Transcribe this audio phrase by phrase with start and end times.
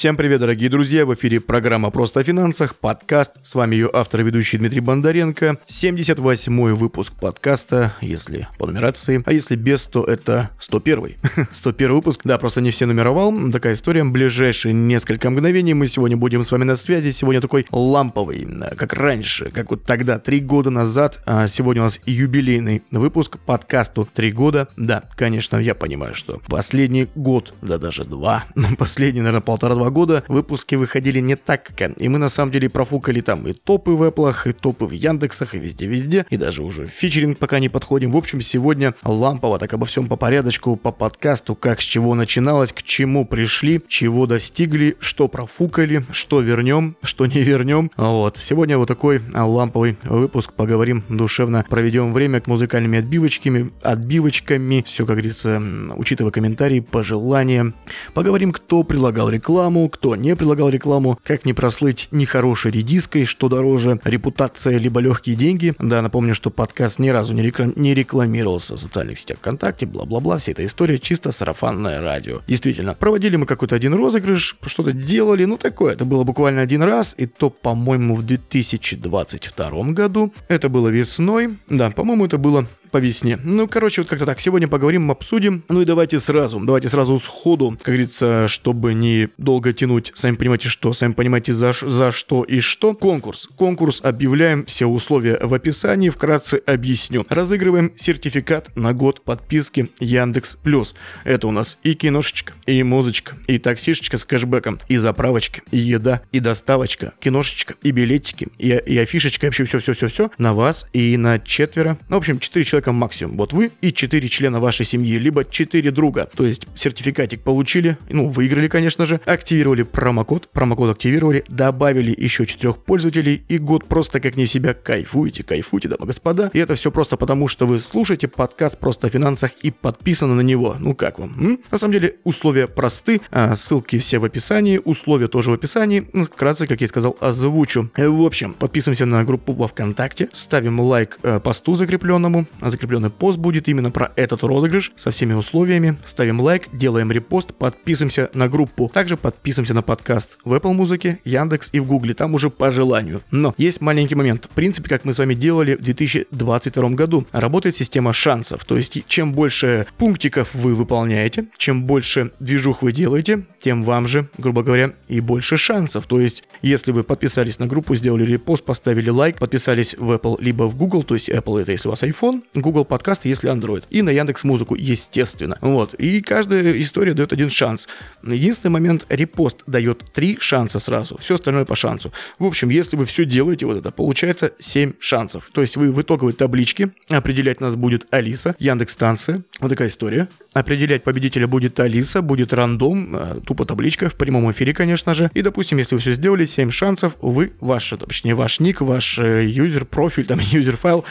[0.00, 1.04] Всем привет, дорогие друзья!
[1.04, 3.32] В эфире программа «Просто о финансах», подкаст.
[3.42, 5.58] С вами ее автор и ведущий Дмитрий Бондаренко.
[5.68, 9.22] 78-й выпуск подкаста, если по нумерации.
[9.26, 11.18] А если без, то это 101-й.
[11.52, 12.22] 101 выпуск.
[12.24, 13.50] Да, просто не все нумеровал.
[13.52, 14.02] Такая история.
[14.02, 17.10] Ближайшие несколько мгновений мы сегодня будем с вами на связи.
[17.10, 18.48] Сегодня такой ламповый,
[18.78, 21.22] как раньше, как вот тогда, три года назад.
[21.26, 24.68] А сегодня у нас юбилейный выпуск подкасту «Три года».
[24.78, 28.46] Да, конечно, я понимаю, что последний год, да даже два,
[28.78, 32.68] последний, наверное, полтора два года выпуски выходили не так, как и мы на самом деле
[32.68, 36.86] профукали там и топы в Apple, и топы в Яндексах, и везде-везде, и даже уже
[36.86, 38.12] в фичеринг пока не подходим.
[38.12, 42.72] В общем, сегодня лампово, так обо всем по порядочку, по подкасту, как с чего начиналось,
[42.72, 47.90] к чему пришли, чего достигли, что профукали, что вернем, что не вернем.
[47.96, 55.06] Вот, сегодня вот такой ламповый выпуск, поговорим душевно, проведем время к музыкальными отбивочками, отбивочками, все,
[55.06, 55.62] как говорится,
[55.96, 57.72] учитывая комментарии, пожелания.
[58.14, 63.48] Поговорим, кто прилагал рекламу, рекламу, кто не предлагал рекламу, как не прослыть нехорошей редиской, что
[63.48, 65.74] дороже, репутация либо легкие деньги.
[65.78, 67.72] Да, напомню, что подкаст ни разу не, реклам...
[67.76, 72.40] не рекламировался в социальных сетях ВКонтакте, бла-бла-бла, вся эта история чисто сарафанное радио.
[72.46, 77.14] Действительно, проводили мы какой-то один розыгрыш, что-то делали, ну такое, это было буквально один раз,
[77.18, 80.32] и то, по-моему, в 2022 году.
[80.48, 83.38] Это было весной, да, по-моему, это было по весне.
[83.42, 84.40] Ну, короче, вот как-то так.
[84.40, 85.64] Сегодня поговорим, обсудим.
[85.68, 90.12] Ну и давайте сразу, давайте сразу сходу, как говорится, чтобы не долго тянуть.
[90.14, 92.94] Сами понимаете, что, сами понимаете, за, за что и что.
[92.94, 93.48] Конкурс.
[93.56, 97.26] Конкурс объявляем, все условия в описании, вкратце объясню.
[97.28, 100.94] Разыгрываем сертификат на год подписки Яндекс Плюс.
[101.24, 106.22] Это у нас и киношечка, и музычка, и таксишечка с кэшбэком, и заправочка, и еда,
[106.32, 111.98] и доставочка, киношечка, и билетики, и, и афишечка, вообще все-все-все-все на вас и на четверо.
[112.08, 113.36] Ну, в общем, четыре человека человека максимум.
[113.36, 116.28] Вот вы и 4 члена вашей семьи, либо 4 друга.
[116.34, 122.74] То есть сертификатик получили, ну, выиграли, конечно же, активировали промокод, промокод активировали, добавили еще 4
[122.74, 126.50] пользователей, и год просто как не себя кайфуете, кайфуете, дамы и господа.
[126.52, 130.42] И это все просто потому, что вы слушаете подкаст просто о финансах и подписаны на
[130.42, 130.76] него.
[130.78, 131.34] Ну как вам?
[131.38, 131.58] М?
[131.70, 136.08] На самом деле условия просты, а ссылки все в описании, условия тоже в описании.
[136.12, 137.90] Ну, вкратце, как я сказал, озвучу.
[137.96, 143.68] В общем, подписываемся на группу во ВКонтакте, ставим лайк э, посту закрепленному, закрепленный пост будет
[143.68, 145.98] именно про этот розыгрыш со всеми условиями.
[146.04, 148.90] Ставим лайк, делаем репост, подписываемся на группу.
[148.92, 152.14] Также подписываемся на подкаст в Apple Музыке, Яндекс и в Гугле.
[152.14, 153.22] Там уже по желанию.
[153.30, 154.46] Но есть маленький момент.
[154.46, 158.64] В принципе, как мы с вами делали в 2022 году, работает система шансов.
[158.64, 164.28] То есть, чем больше пунктиков вы выполняете, чем больше движух вы делаете, тем вам же,
[164.38, 166.06] грубо говоря, и больше шансов.
[166.06, 170.64] То есть, если вы подписались на группу, сделали репост, поставили лайк, подписались в Apple либо
[170.64, 174.02] в Google, то есть Apple это если у вас iPhone, Google подкасты, если Android, и
[174.02, 175.58] на Яндекс Музыку, естественно.
[175.60, 177.88] Вот, и каждая история дает один шанс.
[178.22, 182.12] Единственный момент, репост дает три шанса сразу, все остальное по шансу.
[182.38, 185.50] В общем, если вы все делаете вот это, получается 7 шансов.
[185.52, 190.28] То есть вы в итоговой табличке, определять нас будет Алиса, Яндекс станция, вот такая история.
[190.52, 195.30] Определять победителя будет Алиса, будет рандом, э, тупо табличка в прямом эфире, конечно же.
[195.34, 199.46] И, допустим, если вы все сделали, 7 шансов, вы, ваш, точнее, ваш ник, ваш э,
[199.46, 201.04] юзер профиль, там, юзер файл,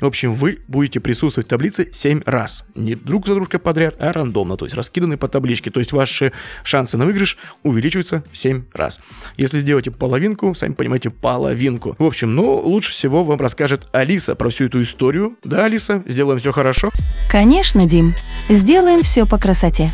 [0.00, 2.64] в общем, вы будете присутствовать в таблице 7 раз.
[2.74, 5.70] Не друг за дружкой подряд, а рандомно, то есть раскиданы по табличке.
[5.70, 6.32] То есть ваши
[6.64, 9.00] шансы на выигрыш увеличиваются в 7 раз.
[9.36, 11.96] Если сделаете половинку, сами понимаете, половинку.
[11.98, 15.36] В общем, ну, лучше всего вам расскажет Алиса про всю эту историю.
[15.44, 16.88] Да, Алиса, сделаем все хорошо?
[17.30, 18.14] Конечно, Дим.
[18.48, 19.90] Сделаем Делаем все по красоте.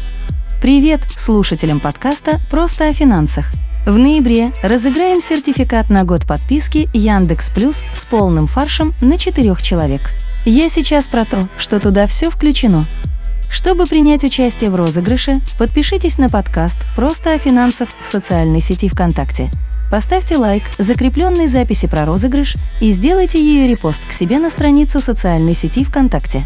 [0.61, 3.47] Привет слушателям подкаста «Просто о финансах».
[3.87, 10.11] В ноябре разыграем сертификат на год подписки Яндекс Плюс с полным фаршем на четырех человек.
[10.45, 12.83] Я сейчас про то, что туда все включено.
[13.49, 19.53] Чтобы принять участие в розыгрыше, подпишитесь на подкаст «Просто о финансах» в социальной сети ВКонтакте.
[19.89, 25.55] Поставьте лайк закрепленной записи про розыгрыш и сделайте ее репост к себе на страницу социальной
[25.55, 26.43] сети ВКонтакте.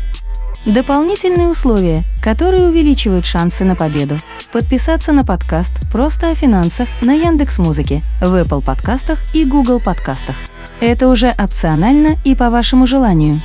[0.66, 4.18] Дополнительные условия, которые увеличивают шансы на победу.
[4.52, 10.36] Подписаться на подкаст «Просто о финансах» на Яндекс Музыке, в Apple подкастах и Google подкастах.
[10.82, 13.40] Это уже опционально и по вашему желанию.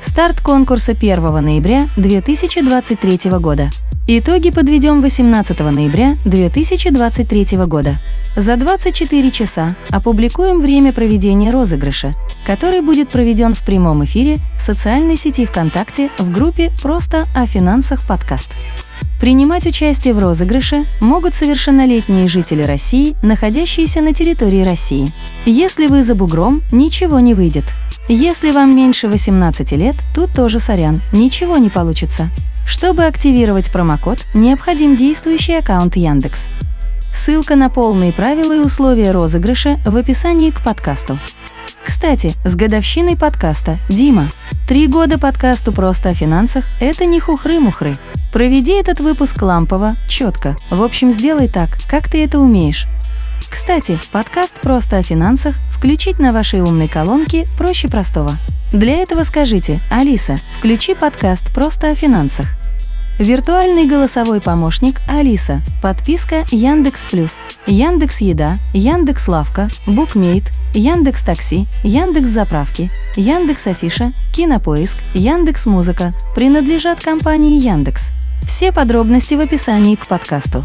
[0.00, 3.70] Старт конкурса 1 ноября 2023 года.
[4.06, 8.00] Итоги подведем 18 ноября 2023 года.
[8.36, 12.10] За 24 часа опубликуем время проведения розыгрыша,
[12.46, 18.06] который будет проведен в прямом эфире в социальной сети ВКонтакте в группе «Просто о финансах
[18.06, 18.52] подкаст».
[19.20, 25.08] Принимать участие в розыгрыше могут совершеннолетние жители России, находящиеся на территории России.
[25.46, 27.66] Если вы за бугром, ничего не выйдет.
[28.08, 32.30] Если вам меньше 18 лет, тут тоже сорян, ничего не получится.
[32.66, 36.56] Чтобы активировать промокод, необходим действующий аккаунт Яндекс.
[37.14, 41.20] Ссылка на полные правила и условия розыгрыша в описании к подкасту.
[41.84, 44.30] Кстати, с годовщиной подкаста, Дима.
[44.66, 47.94] Три года подкасту «Просто о финансах»— это не хухры-мухры.
[48.32, 50.56] Проведи этот выпуск лампово, четко.
[50.70, 52.88] В общем, сделай так, как ты это умеешь.
[53.52, 58.38] Кстати, подкаст «Просто о финансах» включить на вашей умной колонке проще простого.
[58.72, 62.46] Для этого скажите «Алиса, включи подкаст «Просто о финансах».
[63.18, 65.60] Виртуальный голосовой помощник Алиса.
[65.82, 67.40] Подписка Яндекс Плюс.
[67.66, 77.04] Яндекс Еда, Яндекс Лавка, Букмейт, Яндекс Такси, Яндекс Заправки, Яндекс Афиша, Кинопоиск, Яндекс Музыка принадлежат
[77.04, 78.12] компании Яндекс.
[78.46, 80.64] Все подробности в описании к подкасту.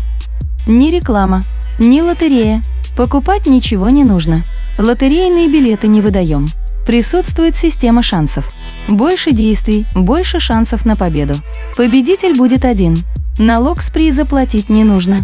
[0.67, 1.41] Ни реклама,
[1.79, 2.61] ни лотерея.
[2.97, 4.41] Покупать ничего не нужно.
[4.79, 6.47] Лотерейные билеты не выдаем.
[6.87, 8.49] Присутствует система шансов.
[8.89, 11.35] Больше действий, больше шансов на победу.
[11.75, 12.95] Победитель будет один.
[13.37, 15.19] Налог с приза платить не нужно.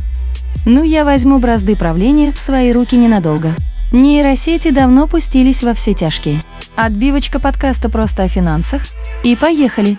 [0.68, 3.56] Ну, я возьму бразды правления в свои руки ненадолго.
[3.92, 6.42] Нейросети давно пустились во все тяжкие.
[6.76, 8.84] Отбивочка подкаста просто о финансах.
[9.24, 9.98] И поехали!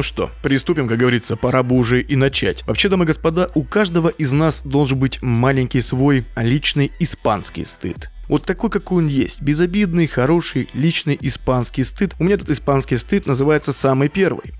[0.00, 2.66] Ну что, приступим, как говорится, пора бы уже и начать.
[2.66, 8.08] Вообще, дамы и господа, у каждого из нас должен быть маленький свой личный испанский стыд.
[8.26, 9.42] Вот такой, какой он есть.
[9.42, 12.14] Безобидный, хороший, личный испанский стыд.
[12.18, 14.54] У меня этот испанский стыд называется «Самый первый».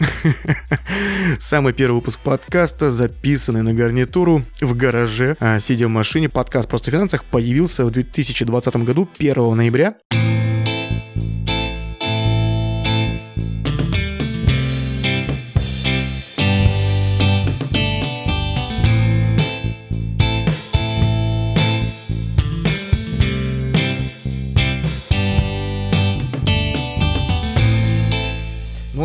[1.38, 6.28] Самый первый выпуск подкаста, записанный на гарнитуру в гараже, а, сидя в машине.
[6.28, 9.94] Подкаст «Просто в финансах» появился в 2020 году, 1 ноября.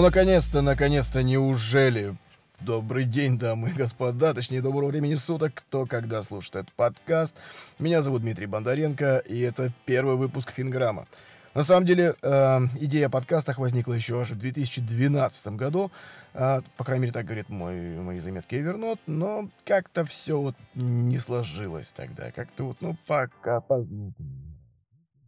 [0.06, 2.16] Наконец-то, наконец-то, неужели?
[2.60, 7.36] Добрый день, дамы и господа, точнее, доброго времени суток, кто когда слушает этот подкаст.
[7.80, 11.08] Меня зовут Дмитрий Бондаренко, и это первый выпуск Финграмма.
[11.56, 15.90] На самом деле, э, идея о подкастах возникла еще аж в 2012 году.
[16.36, 19.00] Э, по крайней мере, так говорит мой, мои заметки Evernote.
[19.08, 22.30] Но как-то все вот не сложилось тогда.
[22.30, 24.14] Как-то вот, ну, пока по звуку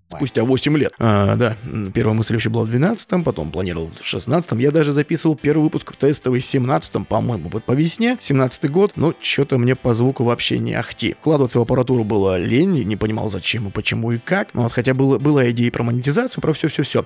[0.09, 0.93] спустя 8 лет.
[0.99, 1.55] А, да,
[1.93, 4.57] первая мысль вообще была в 12-м, потом планировал в 16-м.
[4.59, 9.57] Я даже записывал первый выпуск тестовый в 17-м, по-моему, по весне, 17-й год, но что-то
[9.57, 11.15] мне по звуку вообще не ахти.
[11.19, 14.53] Вкладываться в аппаратуру было лень, не понимал зачем и почему и как.
[14.53, 17.05] Ну, вот, хотя было, была идея про монетизацию, про все-все-все.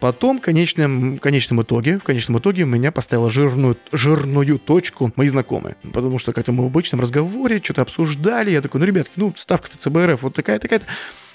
[0.00, 5.76] Потом, в конечном, конечном итоге, в конечном итоге меня поставила жирную, жирную точку мои знакомые.
[5.92, 8.50] Потому что как-то мы в обычном разговоре что-то обсуждали.
[8.50, 10.86] Я такой, ну, ребятки, ну, ставка-то ЦБРФ вот такая-такая-то.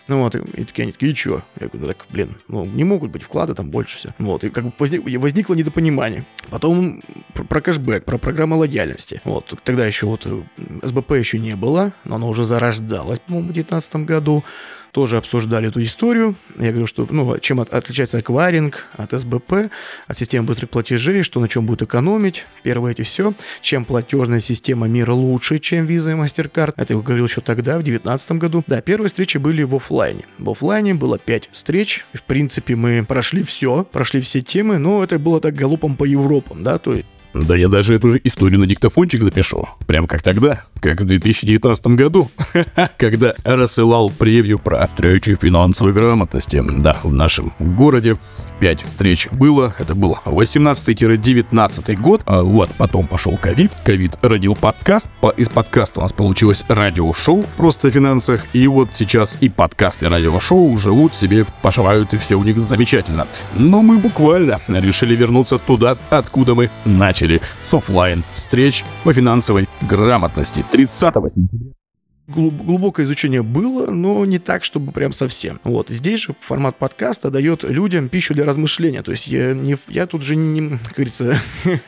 [0.08, 1.44] Ну вот, и, и такие, они такие, и чё?
[1.60, 4.14] Я говорю, так, блин, ну не могут быть вклады там больше все.
[4.20, 6.26] Вот, и как бы возник, возникло недопонимание.
[6.50, 7.02] Потом
[7.34, 9.22] про, про кэшбэк, про программу лояльности.
[9.24, 10.44] Вот, тогда еще вот э,
[10.84, 14.44] СБП еще не было, но оно уже зарождалось, по-моему, в 2019 году
[14.96, 16.36] тоже обсуждали эту историю.
[16.58, 19.70] Я говорю, что ну, чем от, отличается акваринг от СБП,
[20.08, 22.46] от системы быстрых платежей, что на чем будет экономить.
[22.64, 23.34] Первое эти все.
[23.60, 26.76] Чем платежная система мира лучше, чем Visa и MasterCard.
[26.78, 28.64] Это я говорил еще тогда, в 2019 году.
[28.68, 30.28] Да, первые встречи были в офлайне.
[30.38, 32.06] В офлайне было 5 встреч.
[32.14, 36.64] В принципе, мы прошли все, прошли все темы, но это было так галопом по Европам,
[36.64, 39.68] да, то есть да я даже эту историю на диктофончик запишу.
[39.88, 42.32] Прям как тогда, как в 2019 году,
[42.98, 46.64] когда рассылал превью про встречи финансовой грамотности.
[46.80, 48.18] Да, в нашем городе
[48.60, 55.08] 5 встреч было, это был 18-19 год, а вот потом пошел ковид, ковид родил подкаст,
[55.22, 60.04] по, из подкаста у нас получилось радиошоу просто о финансах, и вот сейчас и подкаст,
[60.04, 63.28] и радиошоу живут себе, пошивают, и все у них замечательно.
[63.56, 70.66] Но мы буквально решили вернуться туда, откуда мы начали, с офлайн встреч по финансовой грамотности.
[70.72, 71.85] 30 сентября.
[72.28, 75.60] Глубокое изучение было, но не так, чтобы прям совсем.
[75.64, 75.90] Вот.
[75.90, 79.04] Здесь же формат подкаста дает людям пищу для размышления.
[79.04, 81.38] То есть я, не, я тут же, не, как говорится,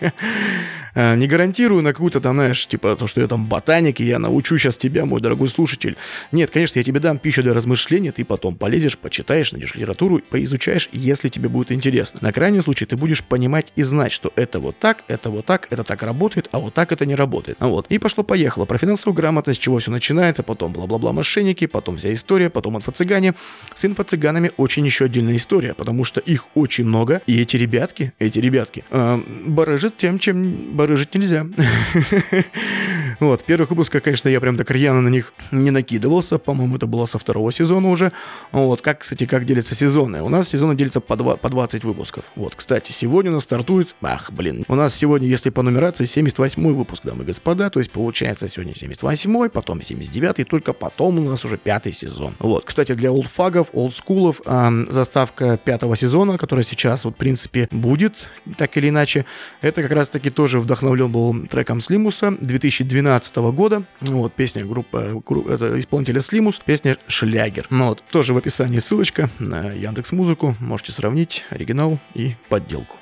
[0.98, 4.58] не гарантирую на какую-то там, знаешь, типа, то, что я там ботаник, и я научу
[4.58, 5.96] сейчас тебя, мой дорогой слушатель.
[6.32, 10.90] Нет, конечно, я тебе дам пищу для размышления, ты потом полезешь, почитаешь, найдешь литературу, поизучаешь,
[10.92, 12.20] если тебе будет интересно.
[12.22, 15.68] На крайний случай ты будешь понимать и знать, что это вот так, это вот так,
[15.70, 17.58] это так работает, а вот так это не работает.
[17.60, 17.88] Вот.
[17.90, 18.66] И пошло-поехало.
[18.66, 23.36] Про финансовую грамотность, с чего все начинается, потом бла-бла-бла мошенники, потом вся история, потом инфо-цыгане.
[23.76, 28.40] С инфо-цыганами очень еще отдельная история, потому что их очень много, и эти ребятки, эти
[28.40, 31.46] ребятки, э, барыжат тем, чем рыжить нельзя.
[33.20, 36.38] Вот, в первых выпусках, конечно, я прям так рьяно на них не накидывался.
[36.38, 38.12] По-моему, это было со второго сезона уже.
[38.52, 40.22] Вот, как, кстати, как делятся сезоны?
[40.22, 42.26] У нас сезоны делятся по, 2, по 20 выпусков.
[42.36, 43.96] Вот, кстати, сегодня у нас стартует...
[44.02, 44.66] Ах, блин.
[44.68, 47.70] У нас сегодня, если по нумерации, 78 выпуск, дамы и господа.
[47.70, 52.36] То есть, получается, сегодня 78 потом 79 и только потом у нас уже пятый сезон.
[52.40, 58.30] Вот, кстати, для олдфагов, олдскулов э, заставка пятого сезона, которая сейчас, вот, в принципе, будет,
[58.58, 59.26] так или иначе,
[59.62, 63.84] это как раз-таки тоже вдохновлен был треком Слимуса 2012 2012 года.
[64.02, 67.66] Вот, песня группы, это исполнителя Слимус, песня «Шлягер».
[67.70, 72.98] Ну вот, тоже в описании ссылочка на Яндекс Музыку, можете сравнить оригинал и подделку.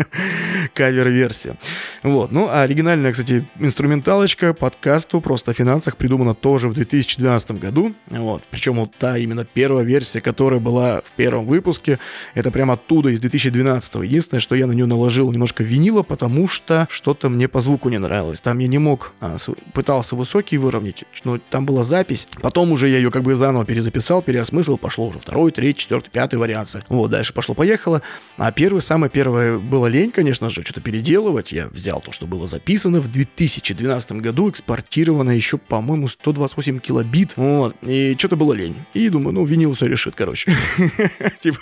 [0.74, 1.56] Кавер-версия.
[2.02, 7.94] Вот, ну, а оригинальная, кстати, инструменталочка подкасту «Просто о финансах» придумана тоже в 2012 году.
[8.08, 11.98] Вот, причем вот та именно первая версия, которая была в первом выпуске,
[12.34, 13.96] это прямо оттуда, из 2012.
[13.96, 17.98] Единственное, что я на нее наложил немножко винила, потому что что-то мне по звуку не
[17.98, 18.40] нравилось.
[18.40, 19.36] Там я не мог а,
[19.72, 22.26] пытался высокий выровнять, но там была запись.
[22.40, 26.36] Потом уже я ее как бы заново перезаписал, переосмыслил, пошло уже второй, третий, четвертый, пятый
[26.36, 26.84] вариация.
[26.88, 28.02] Вот, дальше пошло-поехало.
[28.36, 31.52] А первый, самое первое, было лень, конечно же, что-то переделывать.
[31.52, 37.32] Я взял то, что было записано в 2012 году, экспортировано еще, по-моему, 128 килобит.
[37.36, 38.76] Вот, и что-то было лень.
[38.94, 40.54] И думаю, ну, винил все решит, короче.
[41.40, 41.58] Типа,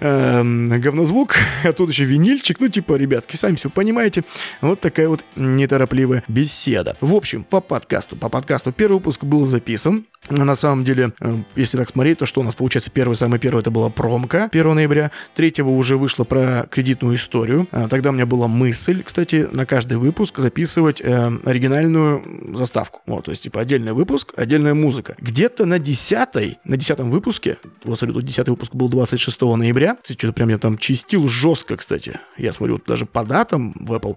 [0.00, 2.60] эм, говнозвук, а тут еще винильчик.
[2.60, 4.24] Ну, типа, ребятки, сами все понимаете.
[4.60, 6.96] Вот такая вот неторопливая беседа беседа.
[7.00, 8.16] В общем, по подкасту.
[8.16, 10.06] По подкасту первый выпуск был записан.
[10.30, 13.60] На самом деле, э, если так смотреть, то что у нас получается первый, самый первый,
[13.60, 15.10] это была промка 1 ноября.
[15.34, 17.68] Третьего уже вышло про кредитную историю.
[17.70, 23.02] А, тогда у меня была мысль, кстати, на каждый выпуск записывать э, оригинальную заставку.
[23.06, 25.14] Вот, то есть, типа, отдельный выпуск, отдельная музыка.
[25.18, 29.96] Где-то на 10 на 10 выпуске, вот смотрю, тут 10 выпуск был 26 ноября.
[30.02, 32.18] Кстати, что-то прям я там чистил жестко, кстати.
[32.36, 34.16] Я смотрю, даже по датам в Apple.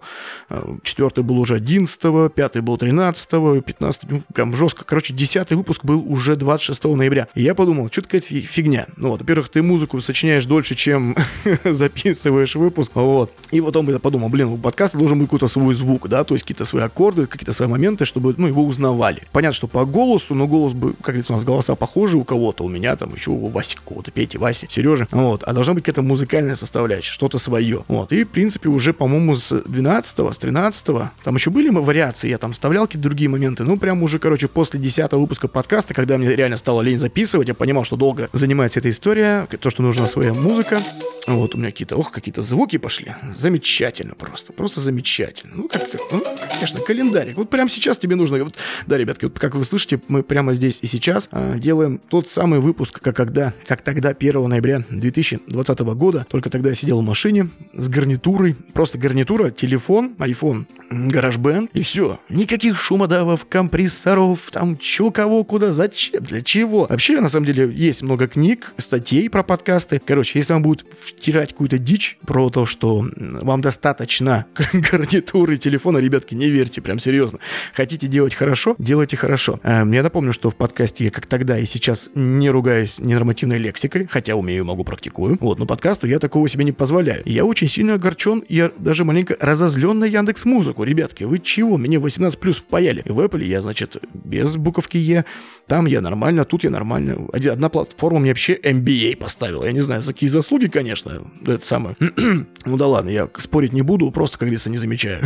[0.50, 3.30] Э, четвертый был уже 11 пятый был 13
[3.66, 4.84] 15 ну, прям жестко.
[4.86, 7.28] Короче, 10 выпуск был уже 26 ноября.
[7.36, 8.88] И я подумал, что такая фигня.
[8.98, 11.16] Ну вот, во-первых, ты музыку сочиняешь дольше, чем
[11.64, 12.92] записываешь выпуск.
[12.96, 13.32] Вот.
[13.52, 16.44] И потом я подумал, блин, у подкаста должен быть какой-то свой звук, да, то есть
[16.44, 19.24] какие-то свои аккорды, какие-то свои моменты, чтобы, ну, его узнавали.
[19.32, 22.64] Понятно, что по голосу, но голос бы, как говорится, у нас голоса похожи у кого-то,
[22.64, 25.08] у меня там еще у Васи какого-то, Пети, Васи, Сережи.
[25.12, 25.44] Вот.
[25.44, 27.84] А должна быть какая-то музыкальная составляющая, что-то свое.
[27.88, 28.12] Вот.
[28.12, 30.86] И, в принципе, уже, по-моему, с 12 с 13
[31.24, 33.64] там еще были вариации я там вставлял какие-то другие моменты.
[33.64, 37.54] Ну, прям уже, короче, после 10 выпуска подкаста, когда мне реально стало лень записывать, я
[37.54, 40.80] понимал, что долго занимается эта история, то, что нужна своя музыка.
[41.28, 43.14] Вот у меня какие-то, ох, какие-то звуки пошли.
[43.36, 45.54] Замечательно просто, просто замечательно.
[45.56, 47.38] Ну, как, ну, конечно, календарик.
[47.38, 48.44] Вот прямо сейчас тебе нужно...
[48.44, 48.56] Вот,
[48.88, 52.60] да, ребятки, вот как вы слышите, мы прямо здесь и сейчас э, делаем тот самый
[52.60, 56.26] выпуск, как когда, как тогда, 1 ноября 2020 года.
[56.30, 58.56] Только тогда я сидел в машине с гарнитурой.
[58.74, 62.20] Просто гарнитура, телефон, iPhone, GarageBand и все.
[62.30, 66.88] Никаких шумодавов, компрессоров, там чё, кого, куда, зачем, для чего.
[66.90, 70.02] Вообще, на самом деле, есть много книг, статей про подкасты.
[70.06, 76.36] Короче, если вам будет втирать какую-то дичь про то, что вам достаточно гарнитуры телефона, ребятки,
[76.36, 77.40] не верьте, прям серьезно.
[77.74, 79.62] Хотите делать хорошо, делайте хорошо.
[79.64, 84.06] Эм, я напомню, что в подкасте я как тогда и сейчас не ругаюсь ненормативной лексикой,
[84.12, 85.38] хотя умею, могу, практикую.
[85.40, 87.24] Вот, но подкасту я такого себе не позволяю.
[87.26, 90.84] Я очень сильно огорчен, я даже маленько разозлен на Яндекс Музыку.
[90.84, 91.78] Ребятки, вы чего?
[91.78, 93.02] Мне 18 плюс впаяли.
[93.06, 95.24] И в Apple я, значит, без буковки Е.
[95.70, 97.28] Там я нормально, тут я нормально.
[97.32, 99.66] Одна платформа мне вообще MBA поставила.
[99.66, 101.22] Я не знаю, за какие заслуги, конечно.
[101.46, 101.96] Это самое.
[102.66, 105.24] ну да ладно, я спорить не буду, просто, как говорится, не замечаю.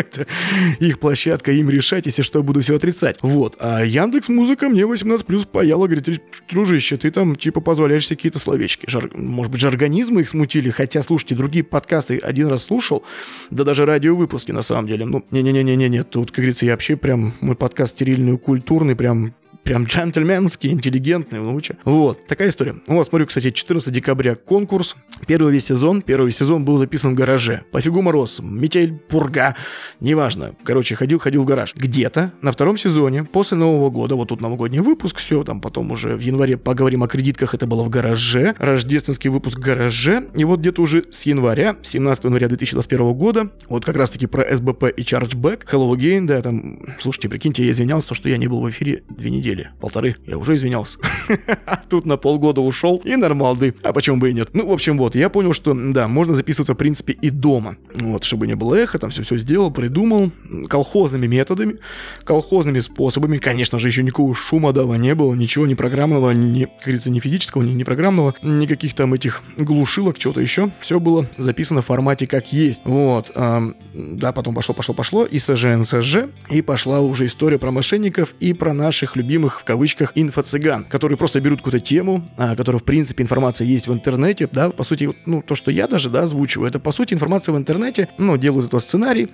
[0.80, 3.18] Их площадка, им решать, если что, буду все отрицать.
[3.20, 3.56] Вот.
[3.60, 8.38] А Яндекс Музыка мне 18 плюс паяла, говорит, дружище, ты там типа позволяешь себе какие-то
[8.38, 8.88] словечки.
[8.88, 9.10] Жар...
[9.14, 13.04] Может быть, жаргонизмы их смутили, хотя, слушайте, другие подкасты один раз слушал,
[13.50, 15.04] да даже радиовыпуски на самом деле.
[15.04, 20.70] Ну, не-не-не-не-не, тут, как говорится, я вообще прям, мой подкаст стерильный, культурный, прям прям джентльменский,
[20.70, 21.52] интеллигентный, ну
[21.84, 22.76] Вот, такая история.
[22.86, 24.96] Вот, смотрю, кстати, 14 декабря конкурс
[25.26, 27.62] Первый весь сезон, первый сезон был записан в гараже.
[27.70, 29.56] Пофигу мороз, метель, пурга,
[30.00, 30.54] неважно.
[30.64, 31.74] Короче, ходил-ходил в гараж.
[31.74, 36.16] Где-то на втором сезоне, после Нового года, вот тут новогодний выпуск, все, там потом уже
[36.16, 38.54] в январе поговорим о кредитках, это было в гараже.
[38.58, 40.28] Рождественский выпуск в гараже.
[40.34, 44.84] И вот где-то уже с января, 17 января 2021 года, вот как раз-таки про СБП
[44.96, 48.70] и Chargeback, Hello Again, да, там, слушайте, прикиньте, я извинялся, что я не был в
[48.70, 50.98] эфире две недели, полторы, я уже извинялся.
[51.88, 53.74] Тут на полгода ушел, и нормалды.
[53.82, 54.50] А почему бы и нет?
[54.52, 57.76] Ну, в общем, вот, я понял, что, да, можно записываться, в принципе, и дома.
[57.94, 60.30] Вот, чтобы не было эхо, там все-все сделал, придумал,
[60.68, 61.76] колхозными методами,
[62.24, 63.38] колхозными способами.
[63.38, 67.20] Конечно же, еще никакого шума дава не было, ничего ни программного, ни, как говорится, ни
[67.20, 70.70] физического, ни, ни программного, никаких там этих глушилок, чего-то еще.
[70.80, 72.80] Все было записано в формате как есть.
[72.84, 76.16] Вот, эм, да, потом пошло, пошло, пошло, и СЖ, НСЖ,
[76.50, 81.40] и пошла уже история про мошенников и про наших любимых, в кавычках, инфо-цыган, которые просто
[81.40, 85.42] берут какую-то тему, а, которая, в принципе, информация есть в интернете, да, по сути, ну,
[85.42, 88.66] то, что я даже, да, озвучиваю, это, по сути, информация в интернете, ну, делаю из
[88.66, 89.30] этого сценарий,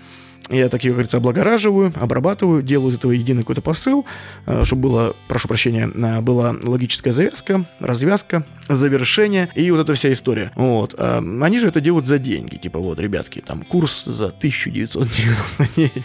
[0.51, 4.05] я так ее, говорится, облагораживаю, обрабатываю, делаю из этого единый какой-то посыл,
[4.47, 10.13] э, чтобы было, прошу прощения, э, была логическая завязка, развязка, завершение и вот эта вся
[10.13, 10.53] история.
[10.55, 10.95] Вот.
[10.99, 12.57] А они же это делают за деньги.
[12.57, 16.05] Типа вот, ребятки, там курс за 1999.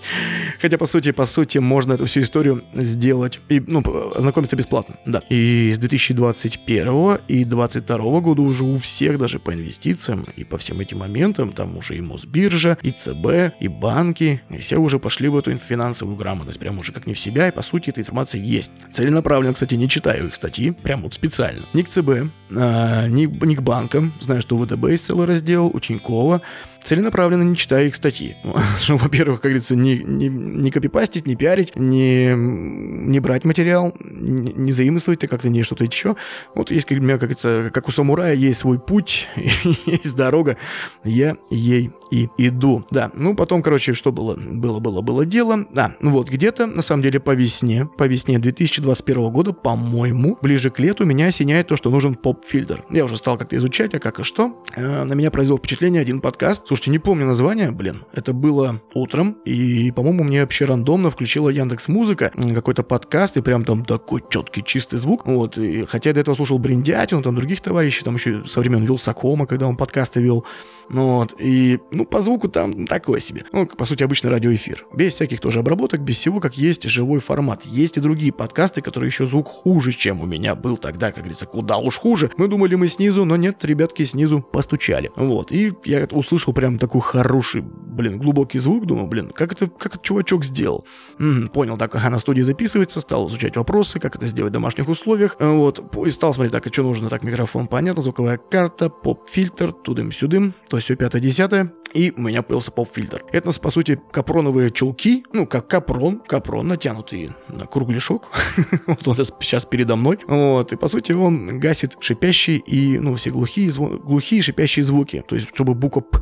[0.61, 3.83] Хотя, по сути, по сути, можно эту всю историю сделать и, ну,
[4.15, 4.95] ознакомиться бесплатно.
[5.05, 5.21] Да.
[5.29, 10.79] И с 2021 и 2022 года уже у всех, даже по инвестициям и по всем
[10.79, 15.37] этим моментам, там уже и Мосбиржа, и ЦБ, и банки, и все уже пошли в
[15.37, 16.59] эту финансовую грамотность.
[16.59, 18.71] Прям уже как не в себя, и по сути эта информация есть.
[18.91, 21.65] Целенаправленно, кстати, не читаю их статьи, прям вот специально.
[21.73, 24.13] Ни к ЦБ, а, ни, ни к банкам.
[24.19, 26.41] Знаю, что ВТБ есть целый раздел, у Тинькова
[26.83, 28.35] целенаправленно не читаю их статьи.
[28.87, 34.71] Во-первых, как говорится, не, не, не копипастить, не пиарить, не, не брать материал, не, не
[34.71, 36.15] заимствовать, как-то не что-то еще.
[36.55, 40.57] Вот есть, как, меня, как говорится, как у самурая, есть свой путь, есть дорога,
[41.03, 42.85] я ей и иду.
[42.91, 44.35] Да, ну потом, короче, что было?
[44.35, 45.65] Было, было, было дело.
[45.71, 50.69] Да, ну вот, где-то, на самом деле, по весне, по весне 2021 года, по-моему, ближе
[50.69, 52.83] к лету меня осеняет то, что нужен поп-фильтр.
[52.89, 54.61] Я уже стал как-то изучать, а как и что.
[54.75, 58.05] Э, на меня произвел впечатление один подкаст, Слушайте, не помню название, блин.
[58.13, 63.65] Это было утром, и, по-моему, мне вообще рандомно включила Яндекс Музыка, какой-то подкаст, и прям
[63.65, 65.25] там такой четкий, чистый звук.
[65.25, 68.85] Вот, и, хотя я до этого слушал Бриндятину, там других товарищей, там еще со времен
[68.85, 70.45] Вилсакома, когда он подкасты вел.
[70.89, 73.43] Ну вот, и, ну, по звуку там такое себе.
[73.51, 74.85] Ну, по сути, обычный радиоэфир.
[74.93, 77.65] Без всяких тоже обработок, без всего, как есть живой формат.
[77.65, 81.45] Есть и другие подкасты, которые еще звук хуже, чем у меня был тогда, как говорится,
[81.45, 82.31] куда уж хуже.
[82.37, 85.11] Мы думали, мы снизу, но нет, ребятки снизу постучали.
[85.17, 88.85] Вот, и я услышал прям такой хороший, блин, глубокий звук.
[88.85, 90.85] Думаю, блин, как это, как это чувачок сделал?
[91.17, 94.87] М-м, понял, так, ага, на студии записывается, стал изучать вопросы, как это сделать в домашних
[94.87, 95.37] условиях.
[95.39, 97.09] Вот, и стал смотреть, так, а что нужно?
[97.09, 101.73] Так, микрофон, понятно, звуковая карта, поп-фильтр, тудым-сюдым, то все пятое-десятое.
[101.93, 103.25] И у меня появился поп-фильтр.
[103.31, 108.27] Это, по сути, капроновые чулки, ну, как капрон, капрон, натянутый на кругляшок.
[108.85, 110.19] вот он сейчас передо мной.
[110.27, 115.23] Вот, и, по сути, он гасит шипящие и, ну, все глухие, глухие шипящие звуки.
[115.27, 116.19] То есть, чтобы буква П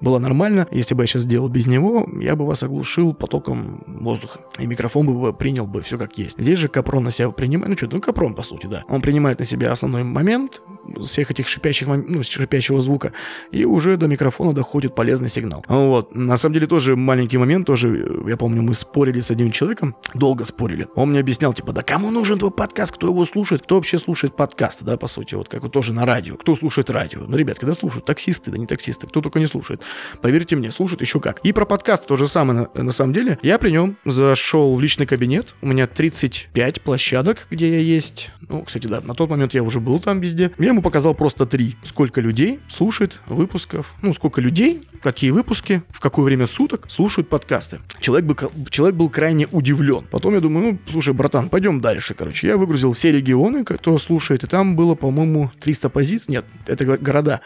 [0.00, 0.66] было нормально.
[0.70, 4.40] Если бы я сейчас сделал без него, я бы вас оглушил потоком воздуха.
[4.58, 6.38] И микрофон бы принял бы все как есть.
[6.38, 8.84] Здесь же Капрон на себя принимает, ну что, ну Капрон по сути, да.
[8.88, 10.62] Он принимает на себя основной момент
[11.02, 13.12] всех этих шипящих, ну, шипящего звука,
[13.50, 15.64] и уже до микрофона доходит полезный сигнал.
[15.68, 16.14] Вот.
[16.14, 20.44] На самом деле тоже маленький момент, тоже, я помню, мы спорили с одним человеком, долго
[20.44, 20.88] спорили.
[20.94, 24.36] Он мне объяснял, типа, да кому нужен твой подкаст, кто его слушает, кто вообще слушает
[24.36, 27.20] подкасты, да, по сути, вот как вот тоже на радио, кто слушает радио.
[27.26, 29.71] Ну, ребят, когда слушают, таксисты, да не таксисты, кто только не слушает.
[30.20, 31.40] Поверьте мне, слушают еще как.
[31.40, 33.38] И про подкаст то же самое, на, на самом деле.
[33.42, 38.30] Я при нем зашел в личный кабинет, у меня 35 площадок, где я есть.
[38.48, 40.50] Ну, кстати, да, на тот момент я уже был там везде.
[40.58, 41.76] Я ему показал просто три.
[41.82, 47.80] Сколько людей слушает выпусков, ну, сколько людей, какие выпуски, в какое время суток слушают подкасты.
[48.00, 48.36] Человек, бы,
[48.70, 50.04] человек был крайне удивлен.
[50.10, 52.46] Потом я думаю, ну, слушай, братан, пойдем дальше, короче.
[52.46, 56.26] Я выгрузил все регионы, кто слушает, и там было, по-моему, 300 позиций.
[56.28, 57.40] Нет, это города.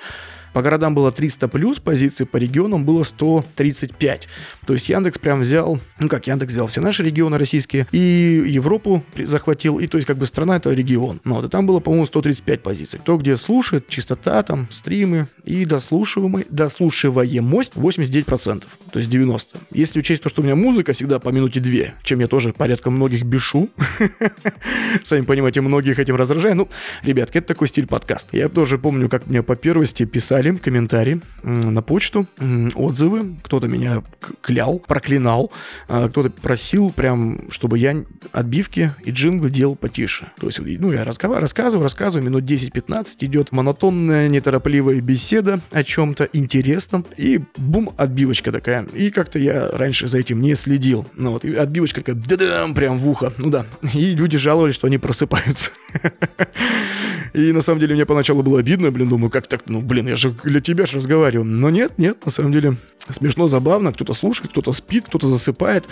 [0.57, 4.27] По городам было 300 плюс позиций, по регионам было 135.
[4.67, 9.05] То есть Яндекс прям взял, ну как Яндекс взял все наши регионы российские и Европу
[9.19, 11.21] захватил, и то есть как бы страна это регион.
[11.25, 13.01] Ну вот, и там было, по-моему, 135 позиций.
[13.05, 19.59] То, где слушает, частота там, стримы и дослушиваемый, дослушиваемость 89%, то есть 90.
[19.73, 22.89] Если учесть то, что у меня музыка всегда по минуте две, чем я тоже порядка
[22.89, 23.69] многих бешу,
[25.05, 26.57] сами понимаете, многих этим раздражаю.
[26.57, 26.69] Ну,
[27.03, 28.39] ребятки, это такой стиль подкаста.
[28.39, 32.27] Я тоже помню, как мне по первости писали писали комментарии на почту,
[32.75, 34.03] отзывы, кто-то меня
[34.41, 35.53] клял, проклинал,
[35.89, 37.97] а кто-то просил прям, чтобы я
[38.33, 40.27] отбивки и джинглы делал потише.
[40.41, 46.29] То есть, ну, я рассказываю, рассказываю, рассказываю, минут 10-15 идет монотонная, неторопливая беседа о чем-то
[46.33, 48.85] интересном, и бум, отбивочка такая.
[48.95, 51.07] И как-то я раньше за этим не следил.
[51.15, 53.33] Ну вот, и отбивочка такая, да-дам, прям в ухо.
[53.39, 53.67] Ну да.
[53.95, 55.71] И люди жаловались, что они просыпаются.
[57.33, 60.17] И на самом деле мне поначалу было обидно, блин, думаю, как так, ну, блин, я
[60.17, 61.45] же для тебя же разговариваю.
[61.45, 62.77] Но нет, нет, на самом деле
[63.13, 65.85] смешно, забавно, кто-то слушает, кто-то спит, кто-то засыпает.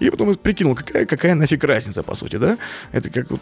[0.00, 2.58] И потом прикинул, какая, какая нафиг разница, по сути, да?
[2.92, 3.40] Это как вот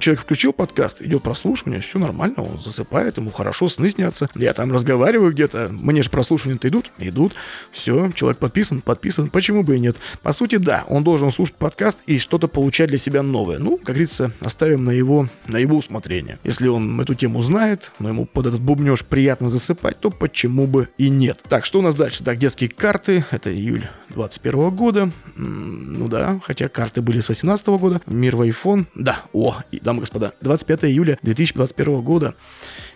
[0.00, 4.28] человек включил подкаст, идет прослушивание, все нормально, он засыпает, ему хорошо, сны снятся.
[4.34, 7.34] Я там разговариваю где-то, мне же прослушивания-то идут, идут.
[7.72, 9.96] Все, человек подписан, подписан, почему бы и нет?
[10.22, 13.58] По сути, да, он должен слушать подкаст и что-то получать для себя новое.
[13.58, 16.38] Ну, как говорится, оставим на его, на его усмотрение.
[16.44, 20.88] Если он эту тему знает, но ему под этот бубнеж приятно засыпать, то почему бы
[20.98, 21.40] и нет.
[21.48, 22.24] Так, что у нас дальше?
[22.24, 25.10] Так, детские карты, это июль 21 года.
[25.36, 28.00] Ну да, хотя карты были с 18 года.
[28.06, 28.86] Мир в iPhone.
[28.94, 32.34] Да, о, и, дамы и господа, 25 июля 2021 года.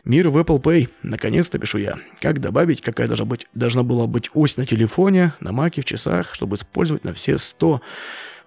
[0.05, 0.89] Мир в Apple Pay.
[1.03, 1.97] Наконец-то пишу я.
[2.21, 6.35] Как добавить, какая должна быть, должна была быть ось на телефоне, на маке, в часах,
[6.35, 7.81] чтобы использовать на все 100.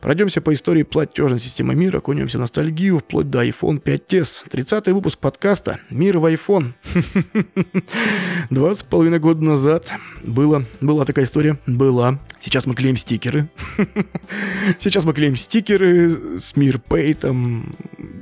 [0.02, 4.50] Пройдемся по истории платежной системы мира, окунемся в ностальгию вплоть до iPhone 5s.
[4.50, 6.72] 30-й выпуск подкаста «Мир в iPhone».
[8.50, 9.92] Два с половиной года назад
[10.24, 11.60] было, была такая история.
[11.68, 12.18] Была.
[12.40, 13.50] Сейчас мы клеим стикеры.
[14.80, 17.76] Сейчас мы клеим стикеры с Мир Pay, там,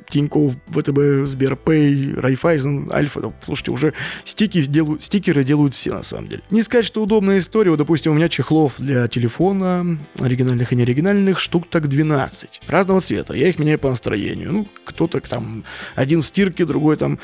[0.10, 3.32] Тинькофф, ВТБ, Сберпэй, Райфайзен, Альфа.
[3.46, 3.94] Слушайте, уже
[4.26, 6.42] стики делают, стикеры делают все на самом деле.
[6.50, 7.70] Не сказать, что удобная история.
[7.70, 12.62] Вот, допустим, у меня чехлов для телефона, оригинальных и неоригинальных, штук так 12.
[12.68, 13.34] Разного цвета.
[13.34, 14.52] Я их меняю по настроению.
[14.52, 15.64] Ну, кто-то там
[15.96, 17.20] один в стирке, другой там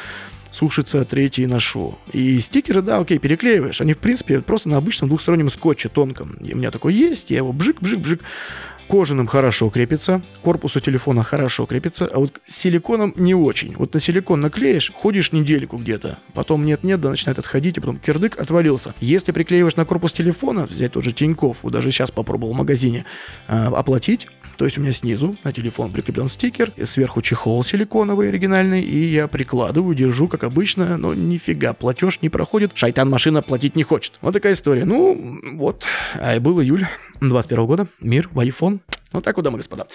[0.53, 1.97] сушится, третий ношу.
[2.13, 3.81] И стикеры, да, окей, переклеиваешь.
[3.81, 6.37] Они, в принципе, просто на обычном двухстороннем скотче тонком.
[6.43, 8.21] И у меня такой есть, я его бжик-бжик-бжик
[8.87, 13.75] Кожаным хорошо крепится, корпус у телефона хорошо крепится, а вот силиконом не очень.
[13.75, 18.37] Вот на силикон наклеишь, ходишь недельку где-то, потом нет-нет, да начинает отходить, и потом кирдык
[18.39, 18.93] отвалился.
[18.99, 23.05] Если приклеиваешь на корпус телефона, взять тот же Тинькофф, вот даже сейчас попробовал в магазине,
[23.47, 28.81] э, оплатить, то есть у меня снизу на телефон прикреплен стикер, сверху чехол силиконовый оригинальный,
[28.81, 33.83] и я прикладываю, держу, как обычно, но нифига, платеж не проходит, шайтан машина платить не
[33.83, 34.13] хочет.
[34.21, 34.85] Вот такая история.
[34.85, 35.85] Ну, вот,
[36.15, 36.87] а был июль
[37.21, 38.79] 21 года, мир iPhone,
[39.13, 39.87] вот так вот, дамы и господа.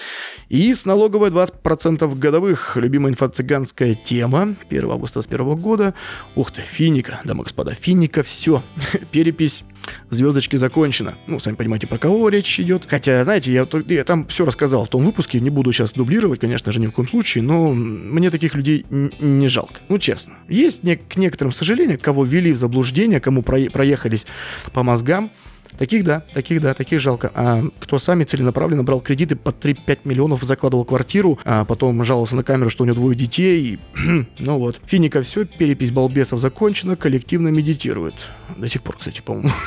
[0.48, 2.76] И с налоговой 20% годовых.
[2.76, 4.54] Любимая инфо-цыганская тема.
[4.70, 5.94] 1 августа 2021 года.
[6.34, 7.74] Ух ты, финика, дамы и господа.
[7.74, 8.62] Финика, все.
[9.10, 9.64] Перепись
[10.10, 11.16] звездочки закончена.
[11.26, 12.86] Ну, сами понимаете, про кого речь идет.
[12.88, 16.72] Хотя, знаете, я, я там все рассказал в том выпуске, не буду сейчас дублировать, конечно
[16.72, 19.80] же, ни в коем случае, но мне таких людей не жалко.
[19.88, 20.34] Ну, честно.
[20.48, 24.26] Есть не, к некоторым сожалению, кого ввели в заблуждение, кому проехались
[24.72, 25.30] по мозгам,
[25.76, 27.30] Таких да, таких да, таких жалко.
[27.34, 32.44] А кто сами целенаправленно брал кредиты по 3-5 миллионов, закладывал квартиру, а потом жаловался на
[32.44, 33.78] камеру, что у него двое детей.
[33.96, 34.80] И, ну вот.
[34.86, 38.14] Финика все, перепись балбесов закончена, коллективно медитирует.
[38.56, 39.50] До сих пор, кстати, по-моему.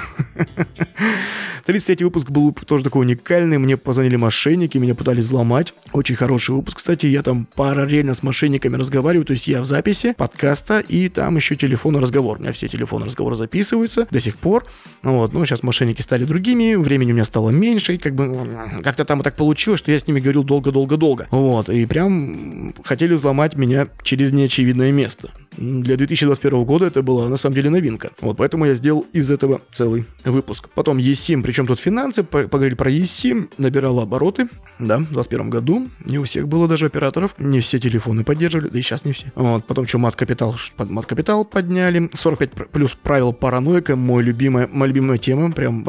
[1.66, 3.58] 33 выпуск был тоже такой уникальный.
[3.58, 5.74] Мне позвонили мошенники, меня пытались взломать.
[5.94, 6.78] Очень хороший выпуск.
[6.78, 9.26] Кстати, я там параллельно с мошенниками разговариваю.
[9.26, 12.38] То есть я в записи подкаста и там еще телефонный разговор.
[12.38, 14.66] У меня все телефонные разговоры записываются до сих пор.
[15.04, 18.48] Ну вот, ну сейчас мошенники стали другими, времени у меня стало меньше, и как бы
[18.84, 21.28] как-то там и так получилось, что я с ними говорил долго-долго-долго.
[21.32, 25.32] Вот, и прям хотели взломать меня через неочевидное место.
[25.58, 28.12] Для 2021 года это была на самом деле новинка.
[28.22, 30.70] Вот поэтому я сделал из этого целый выпуск.
[30.74, 34.48] Потом eSIM, причем тут финансы, поговорили про eSIM, набирала обороты,
[34.80, 35.88] да, в 2021 году.
[36.06, 39.28] Не у всех было даже операторов, не все телефоны поддерживали, да и сейчас не все.
[39.36, 45.52] Вот, потом что, мат-капитал, мат-капитал подняли, 45 плюс правил параноика, мой любимая, моя любимая тема,
[45.52, 45.81] прям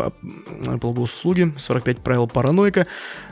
[0.81, 2.87] полгосуслуги, 45 правил параноика,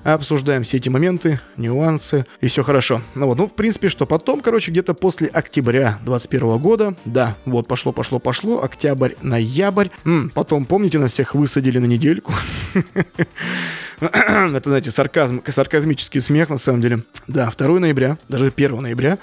[0.05, 3.01] обсуждаем все эти моменты, нюансы, и все хорошо.
[3.15, 7.69] Ну вот, ну, в принципе, что потом, короче, где-то после октября 2021 года, да, вот
[7.69, 12.33] пошло, пошло, пошло, октябрь, ноябрь, М, потом, помните, нас всех высадили на недельку,
[14.01, 17.01] это, знаете, сарказм, сарказмический смех, на самом деле.
[17.27, 19.19] Да, 2 ноября, даже 1 ноября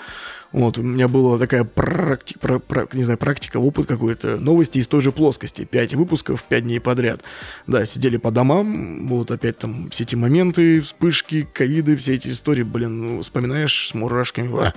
[0.52, 4.88] вот, у меня была такая практика, про, про, не знаю, практика, опыт какой-то, новости из
[4.88, 5.66] той же плоскости.
[5.66, 7.22] Пять выпусков, пять дней подряд.
[7.68, 12.64] Да, сидели по домам, вот опять там все эти моменты, вспышки, ковиды, все эти истории,
[12.64, 14.74] блин, ну, вспоминаешь с мурашками, а,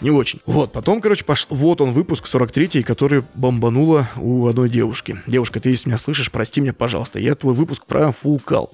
[0.00, 0.40] не очень.
[0.46, 1.46] Вот, потом, короче, пош...
[1.50, 5.20] вот он выпуск 43-й, который бомбануло у одной девушки.
[5.26, 8.72] Девушка, ты если меня слышишь, прости меня, пожалуйста, я твой выпуск про фулкал.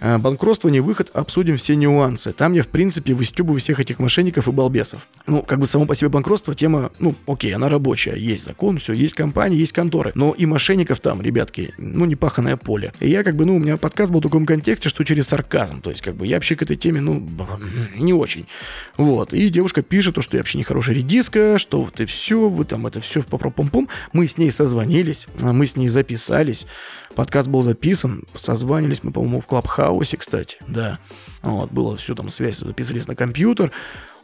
[0.00, 2.32] А, банкротство, не выход, обсудим все нюансы.
[2.32, 5.06] Там я, в принципе, выстебываю всех этих мошенников и балбесов.
[5.26, 8.78] Ну, как бы само само по себе банкротство тема, ну, окей, она рабочая, есть закон,
[8.78, 12.92] все, есть компании, есть конторы, но и мошенников там, ребятки, ну, не паханное поле.
[13.00, 15.80] И я как бы, ну, у меня подкаст был в таком контексте, что через сарказм,
[15.80, 17.22] то есть как бы я вообще к этой теме, ну,
[17.96, 18.46] не очень.
[18.96, 22.48] Вот, и девушка пишет, то, что я вообще не хорошая редиска, что вот и все,
[22.48, 25.88] вы там это все по пум пум Мы с ней созвонились, а мы с ней
[25.88, 26.66] записались,
[27.14, 30.98] подкаст был записан, созванились мы, по-моему, в Клабхаусе, кстати, да.
[31.42, 33.70] Вот, было все там, связь, записывались на компьютер,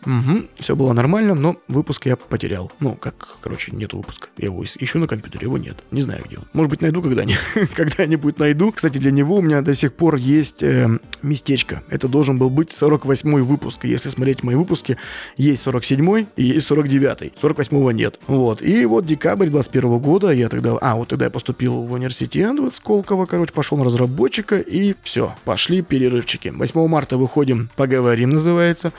[0.07, 2.73] Угу, все было нормально, но выпуск я потерял.
[2.81, 4.29] Ну, как, короче, нет выпуска.
[4.39, 5.77] Я его ищу на компьютере, его нет.
[5.91, 6.45] Не знаю где он.
[6.53, 7.41] Может быть, найду когда-нибудь.
[7.77, 8.73] когда-нибудь найду.
[8.73, 10.89] Кстати, для него у меня до сих пор есть э,
[11.23, 11.83] местечко.
[11.89, 13.85] Это должен был быть 48-й выпуск.
[13.85, 14.97] Если смотреть мои выпуски,
[15.37, 17.33] есть 47-й и есть 49-й.
[17.41, 18.19] 48-го нет.
[18.27, 18.63] Вот.
[18.63, 20.77] И вот декабрь 21 года я тогда...
[20.81, 25.35] А, вот тогда я поступил в университет в Сколково, короче, пошел на разработчика, и все,
[25.45, 26.49] пошли перерывчики.
[26.49, 28.93] 8 марта выходим, поговорим, называется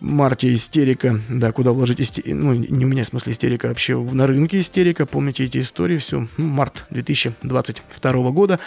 [0.00, 3.98] марте истерика, да, куда вложить истерика, ну, не у меня, в смысле, истерика, а вообще
[3.98, 8.60] на рынке истерика, помните эти истории, все, ну, март 2022 года,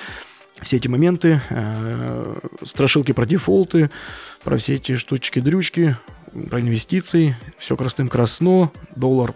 [0.62, 3.89] все эти моменты, э, страшилки про дефолты,
[4.44, 5.96] про все эти штучки-дрючки,
[6.50, 9.34] про инвестиции, все красным красно, доллар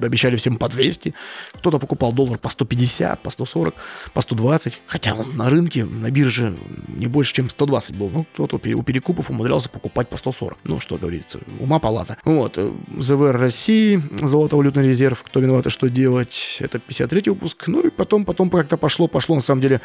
[0.00, 1.14] обещали всем по 200,
[1.54, 3.74] кто-то покупал доллар по 150, по 140,
[4.12, 6.56] по 120, хотя он на рынке, на бирже
[6.88, 10.98] не больше, чем 120 был, ну, кто-то у перекупов умудрялся покупать по 140, ну, что
[10.98, 12.18] говорится, ума палата.
[12.24, 12.58] Вот,
[12.98, 18.24] ЗВР России, золотовалютный резерв, кто виноват и что делать, это 53 выпуск, ну, и потом,
[18.24, 19.80] потом как-то пошло, пошло, на самом деле,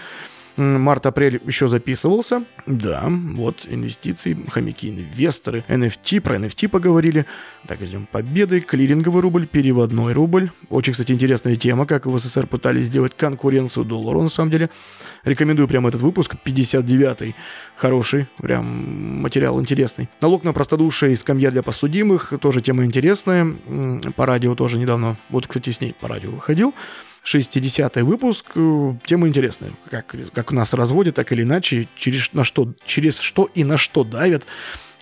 [0.57, 2.43] Март-апрель еще записывался.
[2.65, 7.25] Да, вот инвестиции, хомяки, инвесторы, NFT, про NFT поговорили.
[7.67, 10.51] Так, идем победы, клиринговый рубль, переводной рубль.
[10.69, 14.69] Очень, кстати, интересная тема, как в СССР пытались сделать конкуренцию доллару, на самом деле.
[15.23, 17.35] Рекомендую прямо этот выпуск, 59-й.
[17.75, 20.09] Хороший, прям материал интересный.
[20.21, 23.47] Налог на простодушие и скамья для посудимых, тоже тема интересная.
[24.15, 26.73] По радио тоже недавно, вот, кстати, с ней по радио выходил.
[27.25, 28.45] 60-й выпуск.
[28.55, 29.71] Э, тема интересная.
[29.89, 34.03] Как, как нас разводят, так или иначе, через, на что, через что и на что
[34.03, 34.43] давят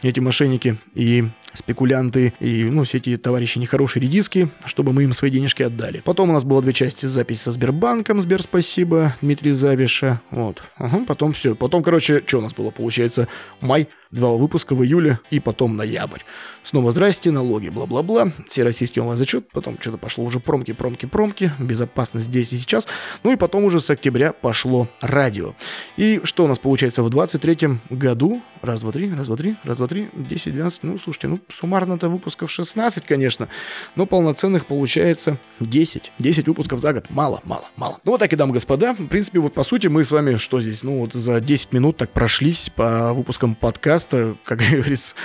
[0.02, 5.32] эти мошенники и спекулянты и, ну, все эти товарищи нехорошие редиски, чтобы мы им свои
[5.32, 6.02] денежки отдали.
[6.04, 10.62] Потом у нас было две части запись со Сбербанком, Сбер спасибо, Дмитрий Завиша, вот.
[10.78, 11.56] Ага, потом все.
[11.56, 13.28] Потом, короче, что у нас было, получается,
[13.62, 16.22] май, два выпуска в июле и потом ноябрь.
[16.64, 22.28] Снова здрасте, налоги, бла-бла-бла, все российские онлайн-зачет, потом что-то пошло уже промки, промки, промки, безопасность
[22.28, 22.88] здесь и сейчас,
[23.24, 25.56] ну и потом уже с октября пошло радио.
[25.98, 28.42] И что у нас получается в 23 году?
[28.62, 32.10] Раз, два, три, раз, два, три, раз, два, три, 10, 12, ну, слушайте, ну, суммарно-то
[32.10, 33.48] выпусков 16, конечно,
[33.96, 36.12] но полноценных получается 10.
[36.20, 37.10] 10 выпусков за год.
[37.10, 38.00] Мало, мало, мало.
[38.04, 40.38] Ну вот так и, дамы и господа, в принципе, вот по сути мы с вами
[40.38, 45.16] что здесь, ну вот за 10 минут так прошлись по выпускам подкаста, как говорится,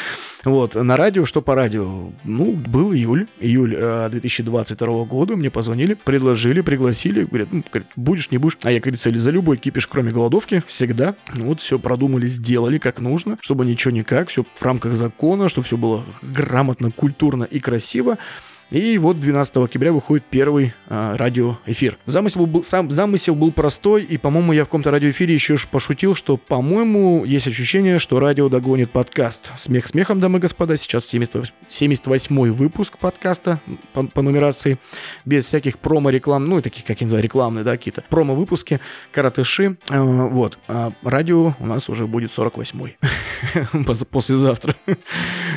[0.45, 2.11] вот, на радио, что по радио?
[2.25, 8.31] Ну, был июль, июль э, 2022 года, мне позвонили, предложили, пригласили, говорят, ну, говорят, будешь,
[8.31, 8.59] не будешь.
[8.63, 11.15] А я, говорится, за любой кипиш, кроме голодовки, всегда.
[11.35, 15.65] Ну, вот все продумали, сделали как нужно, чтобы ничего никак, все в рамках закона, чтобы
[15.65, 18.19] все было грамотно, культурно и красиво.
[18.73, 21.99] И вот 12 октября выходит первый э, радиоэфир.
[22.07, 26.39] Замысел был, сам, замысел был простой, и, по-моему, я в каком-то радиоэфире еще пошутил, что,
[26.39, 29.53] по-моему, есть ощущение, что радио догонит подкаст.
[29.59, 33.61] Смех смехом, дамы и господа, сейчас 78 выпуск подкаста
[33.93, 34.79] по, по нумерации,
[35.27, 38.81] без всяких промо-реклам, ну, и таких, как я называю, рекламные, да, какие-то промо-выпуски,
[39.11, 39.77] каратыши.
[39.91, 40.59] Э, вот.
[40.69, 42.97] А радио у нас уже будет 48-й.
[44.11, 44.75] Послезавтра.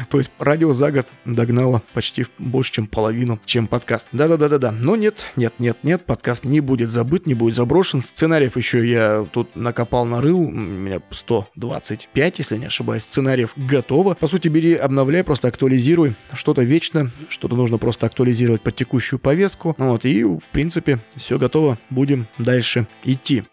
[0.09, 4.07] То есть радио за год догнало почти больше, чем половину половину, чем подкаст.
[4.13, 4.71] Да-да-да-да-да.
[4.71, 8.01] Но нет, нет, нет, нет, подкаст не будет забыт, не будет заброшен.
[8.01, 10.39] Сценариев еще я тут накопал, нарыл.
[10.39, 14.15] У меня 125, если не ошибаюсь, сценариев готово.
[14.15, 16.15] По сути, бери, обновляй, просто актуализируй.
[16.33, 19.75] Что-то вечно, что-то нужно просто актуализировать под текущую повестку.
[19.77, 21.77] Вот, и, в принципе, все готово.
[21.91, 23.43] Будем дальше идти.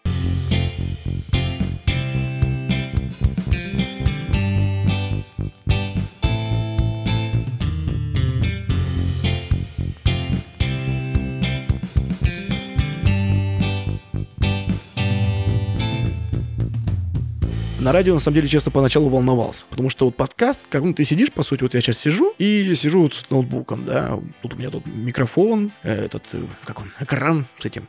[17.83, 19.65] На радио, на самом деле, честно, поначалу волновался.
[19.69, 22.73] Потому что вот подкаст, как ну, ты сидишь, по сути, вот я сейчас сижу, и
[22.75, 27.45] сижу вот с ноутбуком, да, тут у меня тут микрофон, этот, э, как он, экран
[27.59, 27.87] с этим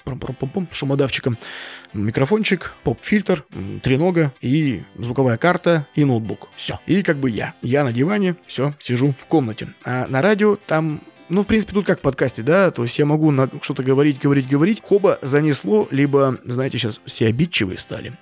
[0.73, 1.39] шумодавчиком,
[1.93, 3.45] микрофончик, поп-фильтр,
[3.83, 6.49] тренога и звуковая карта и ноутбук.
[6.57, 6.81] Все.
[6.87, 7.55] И как бы я.
[7.63, 9.69] Я на диване, все, сижу в комнате.
[9.85, 13.07] А на радио там ну, в принципе, тут как в подкасте, да, то есть я
[13.07, 18.13] могу на что-то говорить, говорить, говорить, хоба, занесло, либо, знаете, сейчас все обидчивые стали.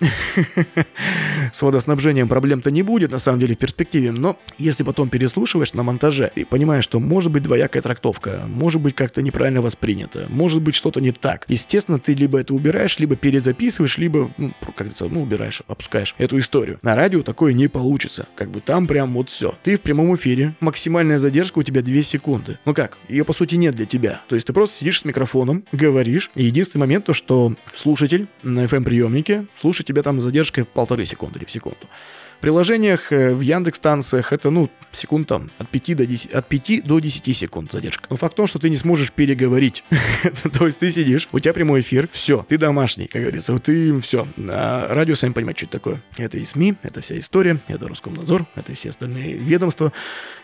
[1.53, 5.83] С водоснабжением проблем-то не будет, на самом деле, в перспективе, но если потом переслушиваешь на
[5.83, 10.75] монтаже и понимаешь, что может быть двоякая трактовка, может быть как-то неправильно воспринято, может быть
[10.75, 15.23] что-то не так, естественно, ты либо это убираешь, либо перезаписываешь, либо, ну, как говорится, ну,
[15.23, 16.79] убираешь, опускаешь эту историю.
[16.83, 19.55] На радио такое не получится, как бы там прям вот все.
[19.62, 22.59] Ты в прямом эфире, максимальная задержка у тебя 2 секунды.
[22.65, 24.23] Ну как, ее по сути нет для тебя.
[24.29, 28.65] То есть ты просто сидишь с микрофоном, говоришь, и единственный момент то, что слушатель на
[28.65, 31.88] FM-приемнике слушает тебя там с задержкой полторы секунды или в секунду
[32.42, 36.83] приложениях, э, в Яндекс станциях это, ну, секунд там от 5 до 10, от 5
[36.85, 38.07] до 10 секунд задержка.
[38.11, 39.85] Но факт в том, что ты не сможешь переговорить.
[40.52, 44.26] То есть ты сидишь, у тебя прямой эфир, все, ты домашний, как говорится, ты все.
[44.50, 46.02] А радио, сами понимаете, что это такое.
[46.18, 49.92] Это и СМИ, это вся история, это Роскомнадзор, это все остальные ведомства,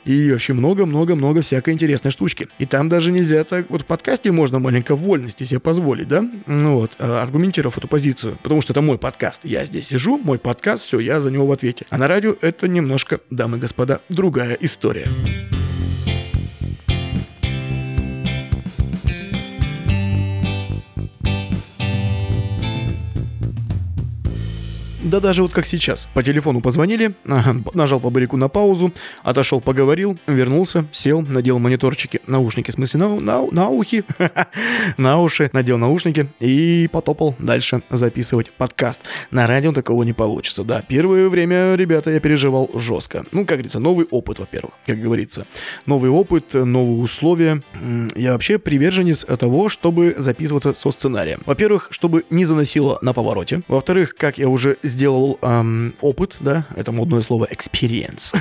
[0.05, 2.49] и вообще много-много-много всякой интересной штучки.
[2.61, 6.77] И там даже нельзя так, вот в подкасте можно маленько вольности себе позволить, да, ну
[6.77, 10.85] вот, а, аргументировав эту позицию, потому что это мой подкаст, я здесь сижу, мой подкаст,
[10.85, 11.87] все, я за него в ответе.
[11.91, 15.09] А на радио это немножко, дамы и господа, другая история.
[25.09, 26.07] Да даже вот как сейчас.
[26.13, 28.93] По телефону позвонили, нажал по барику на паузу,
[29.23, 34.05] отошел, поговорил, вернулся, сел, надел мониторчики, наушники, в смысле, на, на, на ухи,
[34.99, 39.01] на уши, надел наушники и потопал дальше записывать подкаст.
[39.31, 40.85] На радио такого не получится, да.
[40.87, 43.25] Первое время, ребята, я переживал жестко.
[43.33, 45.47] Ну, как говорится, новый опыт, во-первых, как говорится.
[45.87, 47.63] Новый опыт, новые условия.
[48.15, 51.41] Я вообще приверженец того, чтобы записываться со сценарием.
[51.47, 53.63] Во-первых, чтобы не заносило на повороте.
[53.69, 58.37] Во-вторых, как я уже сделал сделал эм, опыт, да, это модное слово experience,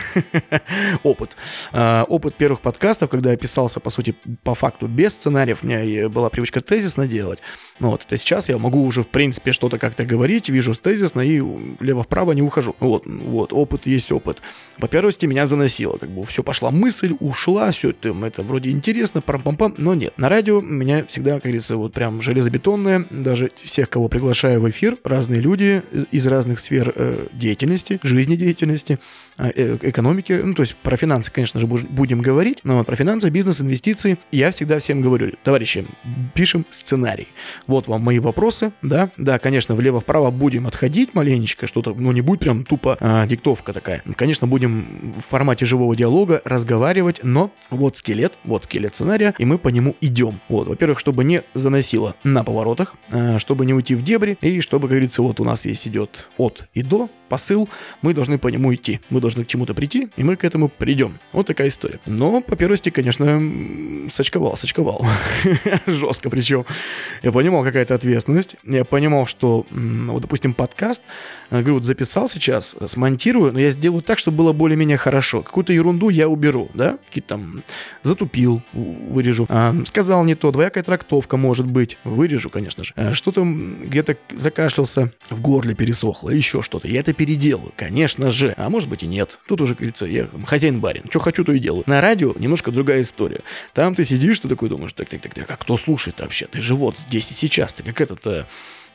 [1.03, 1.37] опыт.
[1.71, 6.09] Э, опыт первых подкастов, когда я писался, по сути, по факту без сценариев, у меня
[6.09, 7.39] была привычка тезисно делать.
[7.79, 11.39] Ну вот, это сейчас я могу уже, в принципе, что-то как-то говорить, вижу тезисно и
[11.39, 12.75] влево-вправо не ухожу.
[12.79, 14.41] Вот, вот, опыт есть опыт.
[14.79, 19.21] По первости меня заносило, как бы все пошла мысль, ушла, все это, это вроде интересно,
[19.21, 20.13] пам-пам-пам, но нет.
[20.17, 24.97] На радио меня всегда, как говорится, вот прям железобетонное, даже всех, кого приглашаю в эфир,
[25.03, 28.99] разные люди из разных разных сфер э, деятельности, жизнедеятельности,
[29.37, 30.33] экономики.
[30.33, 34.51] Ну, то есть про финансы, конечно же, будем говорить, но про финансы, бизнес, инвестиции я
[34.51, 35.87] всегда всем говорю, товарищи,
[36.33, 37.27] пишем сценарий.
[37.67, 42.39] Вот вам мои вопросы, да, да, конечно, влево-вправо будем отходить маленечко, что-то, ну, не будет
[42.39, 44.03] прям тупо а, диктовка такая.
[44.15, 49.57] Конечно, будем в формате живого диалога разговаривать, но вот скелет, вот скелет сценария, и мы
[49.57, 50.39] по нему идем.
[50.49, 54.83] Вот, во-первых, чтобы не заносило на поворотах, а, чтобы не уйти в дебри, и чтобы,
[54.83, 57.69] как говорится, вот у нас есть идет от и до, посыл,
[58.01, 59.01] мы должны по нему идти.
[59.09, 61.19] Мы должны к чему-то прийти, и мы к этому придем.
[61.33, 61.99] Вот такая история.
[62.05, 63.41] Но по первости, конечно,
[64.09, 65.05] сочковал, сочковал.
[65.85, 66.65] Жестко причем.
[67.23, 68.55] Я понимал, какая-то ответственность.
[68.63, 71.01] Я понимал, что, вот, допустим, подкаст,
[71.49, 75.41] э, говорю, вот записал сейчас, смонтирую, но я сделаю так, чтобы было более-менее хорошо.
[75.41, 76.97] Какую-то ерунду я уберу, да?
[77.07, 77.63] Какие-то там
[78.03, 79.45] затупил, вырежу.
[79.49, 81.97] А, сказал не то, двоякая трактовка может быть.
[82.03, 82.93] Вырежу, конечно же.
[82.95, 86.87] А, что-то где-то закашлялся, в горле пересохло, еще что-то.
[86.87, 88.53] Я это переделаю, конечно же.
[88.57, 89.39] А может быть и нет.
[89.47, 91.09] Тут уже, говорится, я хозяин-барин.
[91.09, 91.83] Что хочу, то и делаю.
[91.87, 93.41] На радио немножко другая история.
[93.73, 96.45] Там ты сидишь, ты такой думаешь, так, так, так, так, а кто слушает вообще?
[96.45, 98.47] Ты же вот здесь и сейчас, ты как это-то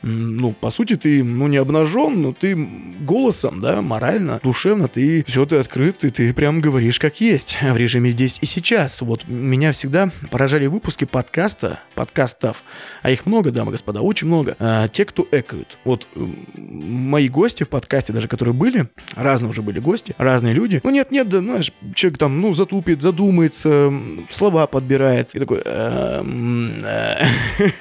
[0.03, 2.55] ну, по сути, ты, ну, не обнажен, но ты
[2.99, 7.77] голосом, да, морально, душевно, ты все ты открыт, и ты прям говоришь как есть, в
[7.77, 9.01] режиме здесь и сейчас.
[9.01, 12.63] Вот меня всегда поражали выпуски подкаста, подкастов,
[13.01, 15.77] а их много, дамы и господа, очень много, а, те, кто экают.
[15.85, 16.05] Вот
[16.53, 21.29] мои гости в подкасте, даже которые были, разные уже были гости, разные люди, ну, нет-нет,
[21.29, 23.91] да, знаешь, человек там, ну, затупит, задумается,
[24.29, 27.25] слова подбирает, и такой, «Эм, э,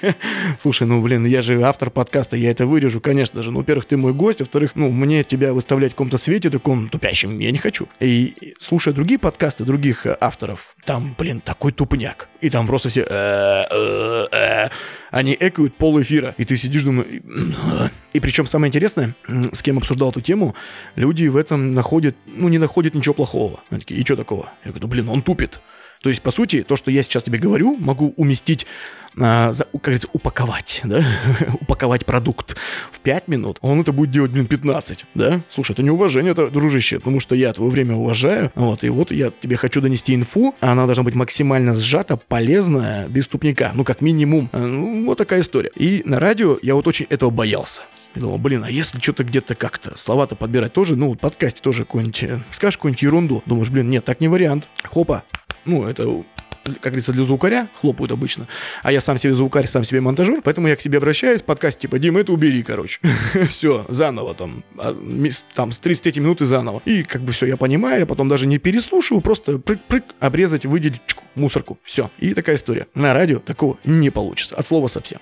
[0.62, 3.50] слушай, ну, блин, я же автор подкаста, подкаста я это вырежу, конечно же.
[3.50, 7.38] Ну, во-первых, ты мой гость, во-вторых, ну, мне тебя выставлять в каком-то свете таком тупящем
[7.38, 7.88] я не хочу.
[8.00, 12.28] И слушая другие подкасты других э, авторов, там, блин, такой тупняк.
[12.42, 13.06] И там просто все...
[13.08, 14.68] «Э, э,
[15.10, 16.34] они экают пол эфира.
[16.36, 17.22] И ты сидишь, думаешь...
[18.12, 20.54] И причем самое интересное, с кем обсуждал эту тему,
[20.96, 23.60] люди в этом находят, ну, не находят ничего плохого.
[23.70, 24.52] Они такие, и что такого?
[24.66, 25.60] Я говорю, ну, блин, он тупит.
[26.02, 28.66] То есть, по сути, то, что я сейчас тебе говорю, могу уместить
[29.18, 31.04] а, за, как говорится, упаковать, да,
[31.60, 32.56] упаковать продукт
[32.90, 35.42] в 5 минут, он это будет делать, блин, 15, да?
[35.50, 39.30] Слушай, это неуважение, это, дружище, потому что я твое время уважаю, вот, и вот я
[39.30, 44.48] тебе хочу донести инфу, она должна быть максимально сжата, полезная, без тупника, ну, как минимум.
[44.52, 45.70] А, ну, вот такая история.
[45.76, 47.82] И на радио я вот очень этого боялся.
[48.14, 52.22] Я думал, блин, а если что-то где-то как-то слова-то подбирать тоже, ну, подкасте тоже какой-нибудь,
[52.24, 54.68] э, скажешь какую-нибудь ерунду, думаешь, блин, нет, так не вариант.
[54.84, 55.24] Хопа,
[55.64, 56.24] ну, это
[56.64, 58.46] как говорится, для звукаря хлопают обычно,
[58.82, 61.98] а я сам себе звукарь, сам себе монтажер, поэтому я к себе обращаюсь, подкаст типа,
[61.98, 63.00] Дим, это убери, короче.
[63.48, 64.96] все, заново там, а,
[65.54, 66.82] там с 33 минуты заново.
[66.84, 71.00] И как бы все, я понимаю, я потом даже не переслушиваю, просто прыг-прыг, обрезать, выделить
[71.06, 72.10] чку, мусорку, все.
[72.18, 72.86] И такая история.
[72.94, 75.18] На радио такого не получится, от слова совсем.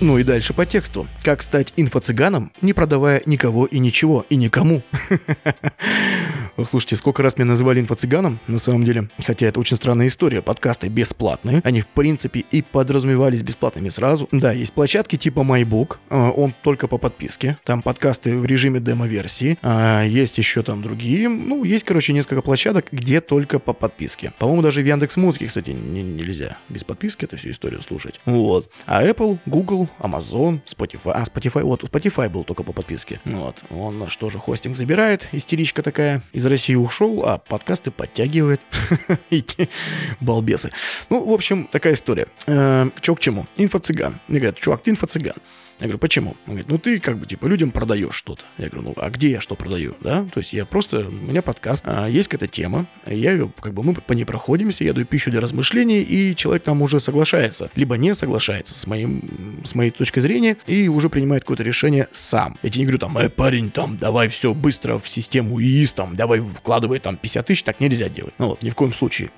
[0.00, 1.08] Ну и дальше по тексту.
[1.22, 4.82] Как стать инфо-цыганом, не продавая никого и ничего, и никому.
[6.70, 9.10] Слушайте, сколько раз меня называли инфо-цыганом, на самом деле.
[9.24, 10.40] Хотя это очень странная история.
[10.40, 11.60] Подкасты бесплатные.
[11.64, 14.26] Они, в принципе, и подразумевались бесплатными сразу.
[14.32, 15.96] Да, есть площадки типа MyBook.
[16.08, 17.58] А, он только по подписке.
[17.64, 19.58] Там подкасты в режиме демо-версии.
[19.62, 21.28] А есть еще там другие.
[21.28, 24.32] Ну, есть, короче, несколько площадок, где только по подписке.
[24.38, 28.18] По-моему, даже в Яндекс Музыке, кстати, не, нельзя без подписки эту всю историю слушать.
[28.24, 28.70] Вот.
[28.86, 31.12] А Apple, Google, Amazon, Spotify.
[31.12, 33.20] А, Spotify, вот, Spotify был только по подписке.
[33.24, 38.60] Вот, он что же, хостинг забирает, истеричка такая, из России ушел, а подкасты подтягивает.
[40.20, 40.70] Балбесы.
[41.10, 42.28] Ну, в общем, такая история.
[42.46, 43.46] Эм, Че к чему?
[43.56, 44.20] Инфо-цыган.
[44.28, 45.36] Мне говорят, чувак, ты инфо-цыган.
[45.78, 46.30] Я говорю, почему?
[46.46, 48.42] Он говорит, ну ты как бы типа людям продаешь что-то.
[48.56, 50.26] Я говорю, ну а где я что продаю, да?
[50.32, 53.82] То есть я просто, у меня подкаст, а, есть какая-то тема, я ее, как бы
[53.82, 57.98] мы по ней проходимся, я даю пищу для размышлений, и человек там уже соглашается, либо
[57.98, 62.58] не соглашается с моим, с моей точки зрения, и уже принимает какое-то решение сам.
[62.62, 66.16] Я тебе не говорю там, э, парень, там, давай все быстро в систему ИИС, там,
[66.16, 68.32] давай вкладывай там 50 тысяч, так нельзя делать.
[68.38, 69.30] Ну вот, ни в коем случае.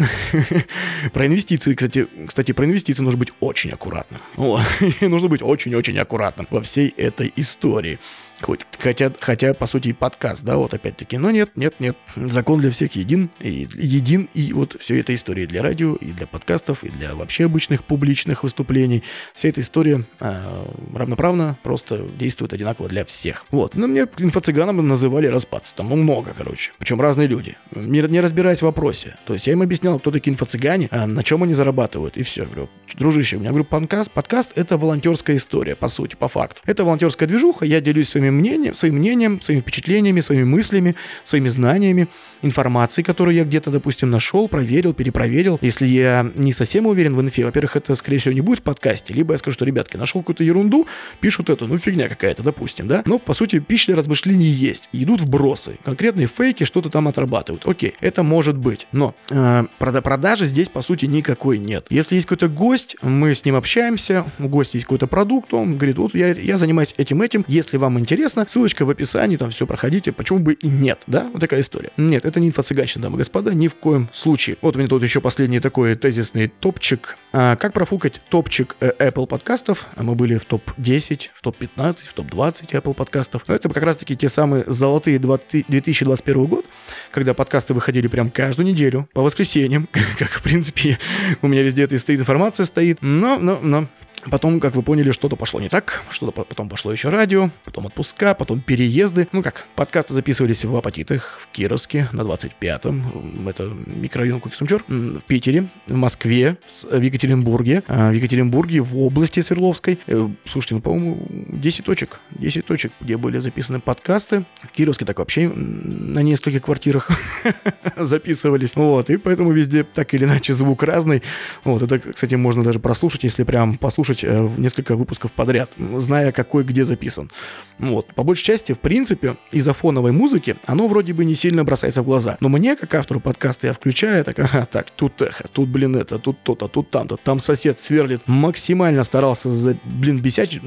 [1.12, 4.20] Про инвестиции, кстати, кстати, про инвестиции нужно быть очень аккуратным.
[5.00, 7.98] Нужно быть очень-очень аккуратным аккуратным во всей этой истории.
[8.40, 11.18] Хоть, хотя, хотя, по сути, и подкаст, да, вот опять-таки.
[11.18, 11.96] Но нет, нет, нет.
[12.14, 13.30] Закон для всех един.
[13.40, 17.46] И, един, и вот все эта история для радио, и для подкастов, и для вообще
[17.46, 19.02] обычных публичных выступлений.
[19.34, 23.44] Вся эта история э, равноправно просто действует одинаково для всех.
[23.50, 23.74] Вот.
[23.74, 25.74] Но мне инфо-цыганом называли распадцы.
[25.74, 26.72] Там ну, много, короче.
[26.78, 27.56] Причем разные люди.
[27.74, 29.16] Не, не разбираясь в вопросе.
[29.26, 32.16] То есть я им объяснял, кто такие инфо-цыгане, а на чем они зарабатывают.
[32.16, 32.44] И все.
[32.44, 36.60] Говорю, дружище, у меня, говорю, подкаст, подкаст это волонтерская история, по сути, по факту.
[36.64, 41.48] Это волонтерская движуха, я делюсь своими своим мнением, своим мнением, своими впечатлениями, своими мыслями, своими
[41.48, 42.08] знаниями,
[42.42, 45.58] информацией, которую я где-то, допустим, нашел, проверил, перепроверил.
[45.62, 49.14] Если я не совсем уверен в инфе, во-первых, это, скорее всего, не будет в подкасте,
[49.14, 50.86] либо я скажу, что, ребятки, нашел какую-то ерунду,
[51.20, 53.02] пишут это, ну, фигня какая-то, допустим, да?
[53.06, 54.88] Но, по сути, пища для размышлений есть.
[54.92, 57.66] Идут вбросы, конкретные фейки, что-то там отрабатывают.
[57.66, 58.86] Окей, это может быть.
[58.92, 61.86] Но э, продажи здесь, по сути, никакой нет.
[61.90, 65.96] Если есть какой-то гость, мы с ним общаемся, у гостя есть какой-то продукт, он говорит,
[65.96, 70.10] вот я, я занимаюсь этим-этим, если вам интересно, интересно, ссылочка в описании, там все проходите,
[70.10, 71.30] почему бы и нет, да?
[71.32, 71.92] Вот такая история.
[71.96, 74.56] Нет, это не инфо-цыганщина, дамы и господа, ни в коем случае.
[74.60, 77.16] Вот у меня тут еще последний такой тезисный топчик.
[77.32, 79.86] А, как профукать топчик э, Apple подкастов?
[79.94, 83.44] А мы были в топ-10, в топ-15, в топ-20 Apple подкастов.
[83.46, 86.66] Но это как раз-таки те самые золотые 20, 2021 год,
[87.12, 89.88] когда подкасты выходили прям каждую неделю, по воскресеньям,
[90.18, 90.98] как, в принципе,
[91.40, 92.98] у меня везде это стоит информация стоит.
[93.00, 93.86] Но, но, но,
[94.30, 98.34] Потом, как вы поняли, что-то пошло не так, что-то потом пошло еще радио, потом отпуска,
[98.34, 99.28] потом переезды.
[99.32, 105.68] Ну как, подкасты записывались в Апатитах, в Кировске на 25-м, это микрорайон Куксумчур, в Питере,
[105.86, 106.58] в Москве,
[106.90, 109.98] в Екатеринбурге, а, в Екатеринбурге, в области Свердловской.
[110.06, 114.44] Э, слушайте, ну, по-моему, 10 точек, 10 точек, где были записаны подкасты.
[114.62, 117.10] В Кировске так вообще на нескольких квартирах
[117.96, 118.74] записывались.
[118.74, 121.22] Вот, и поэтому везде так или иначе звук разный.
[121.64, 126.32] Вот, это, кстати, можно даже прослушать, если прям послушать слушать э, несколько выпусков подряд, зная,
[126.32, 127.30] какой где записан.
[127.78, 128.12] Вот.
[128.14, 132.04] По большей части, в принципе, из-за фоновой музыки оно вроде бы не сильно бросается в
[132.04, 132.36] глаза.
[132.40, 136.18] Но мне, как автору подкаста, я включаю, так, ага, так, тут эхо, тут, блин, это,
[136.18, 138.22] тут то-то, тут там-то, там сосед сверлит.
[138.26, 140.62] Максимально старался, за, блин, бесячить.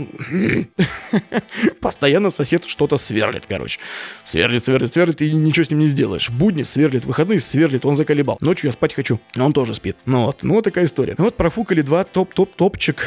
[1.82, 3.80] Постоянно сосед что-то сверлит, короче.
[4.24, 6.30] Сверлит, сверлит, сверлит, и ничего с ним не сделаешь.
[6.30, 8.38] Будни сверлит, выходные сверлит, он заколебал.
[8.40, 9.98] Ночью я спать хочу, он тоже спит.
[10.06, 11.16] Ну вот, ну вот такая история.
[11.18, 13.06] Ну вот профукали два топ-топ-топчик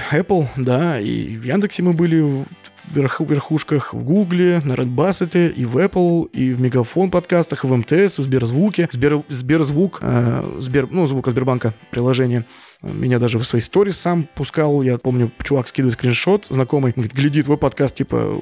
[0.57, 2.45] да, и в Яндексе мы были
[2.93, 7.77] верх, верхушках в Гугле, на Redbassет, и в Apple, и в Мегафон подкастах, и в
[7.77, 12.45] МТС, в Сберзвуке, Сбер, Сберзвук, э, Сбер, ну, звука Сбербанка приложение.
[12.83, 14.83] Меня даже в своей сторис сам пускал.
[14.83, 18.39] Я помню, чувак скидывает скриншот, знакомый, говорит, гляди, твой подкаст, типа,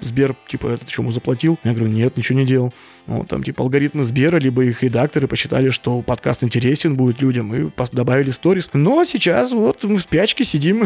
[0.00, 1.58] Сбер, типа, этот что, ему заплатил?
[1.62, 2.74] Я говорю, нет, ничего не делал.
[3.06, 7.70] Ну, там, типа, алгоритмы Сбера, либо их редакторы посчитали, что подкаст интересен будет людям, и
[7.92, 8.70] добавили сторис.
[8.72, 10.84] Но сейчас вот мы в спячке сидим.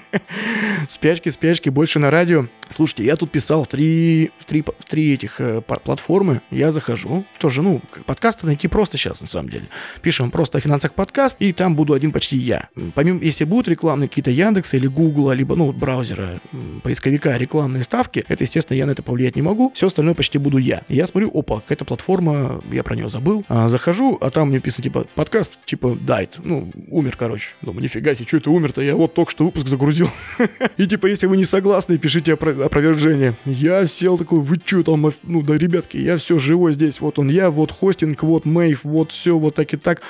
[0.88, 2.46] Спячки, спячки, больше на радио.
[2.70, 6.40] Слушайте, я тут писал в три, в три, в три этих э, платформы.
[6.52, 7.24] Я захожу.
[7.38, 9.68] Тоже, ну, подкасты найти просто сейчас, на самом деле.
[10.02, 12.68] Пишем просто о финансах подкаст, и там буду один почти я.
[12.94, 16.40] Помимо, если будут рекламные какие-то Яндекса или Гугла, либо, ну, браузера,
[16.84, 19.72] поисковика, рекламные ставки, это, естественно, я на это повлиять не могу.
[19.74, 20.82] Все остальное почти буду я.
[20.88, 23.44] Я смотрю, опа, какая-то платформа, я про нее забыл.
[23.48, 26.36] А, захожу, а там мне написано, типа, подкаст, типа, дайт.
[26.38, 27.48] Ну, умер, короче.
[27.62, 28.80] Думаю, нифига себе, что это умер-то?
[28.80, 30.08] Я вот только что выпуск загрузил.
[30.76, 33.34] И, типа, если вы не согласны, пишите опровержение.
[33.44, 37.28] Я сел такой, вы что там, ну да, ребятки, я все живой здесь, вот он
[37.28, 40.02] я, вот хостинг, вот мейв, вот все, вот так и так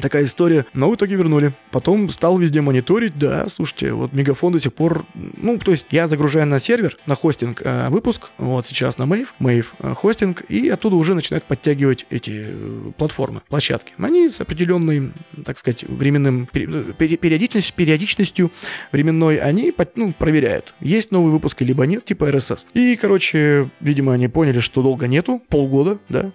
[0.00, 0.66] такая история.
[0.72, 1.52] Но в итоге вернули.
[1.70, 6.08] Потом стал везде мониторить, да, слушайте, вот Мегафон до сих пор, ну, то есть я
[6.08, 10.68] загружаю на сервер, на хостинг э, выпуск, вот сейчас на Mave, Mave э, хостинг, и
[10.68, 13.92] оттуда уже начинают подтягивать эти э, платформы, площадки.
[13.98, 15.12] Они с определенной,
[15.44, 18.50] так сказать, временным ну, периодичностью, периодичностью
[18.92, 22.66] временной, они ну, проверяют, есть новый выпуск либо нет, типа RSS.
[22.74, 26.32] И, короче, видимо, они поняли, что долго нету, полгода, да,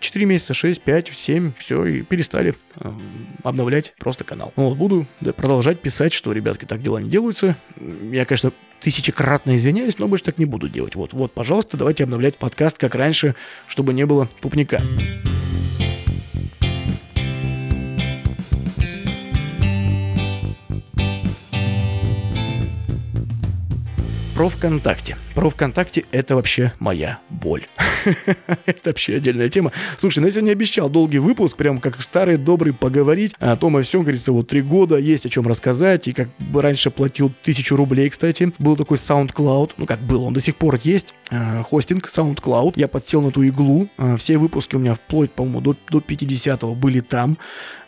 [0.00, 2.92] 4 месяца, 6, 5, 7, все, и перестали э,
[3.42, 4.52] обновлять просто канал.
[4.56, 7.56] Вот, буду продолжать писать, что, ребятки, так дела не делаются.
[8.10, 10.94] Я, конечно, тысячекратно извиняюсь, но больше так не буду делать.
[10.94, 13.34] Вот, вот, пожалуйста, давайте обновлять подкаст, как раньше,
[13.66, 14.82] чтобы не было пупника.
[24.38, 25.16] Про ВКонтакте.
[25.34, 27.66] Про ВКонтакте это вообще моя боль.
[28.66, 29.72] это вообще отдельная тема.
[29.96, 33.82] Слушай, ну я сегодня обещал долгий выпуск, прям как старый добрый поговорить о том о
[33.82, 38.10] всем, говорится, вот три года, есть о чем рассказать, и как раньше платил тысячу рублей,
[38.10, 38.52] кстати.
[38.58, 42.74] Был такой SoundCloud, ну как был, он до сих пор есть, э, хостинг SoundCloud.
[42.76, 46.74] Я подсел на ту иглу, э, все выпуски у меня вплоть, по-моему, до, до 50-го
[46.74, 47.38] были там.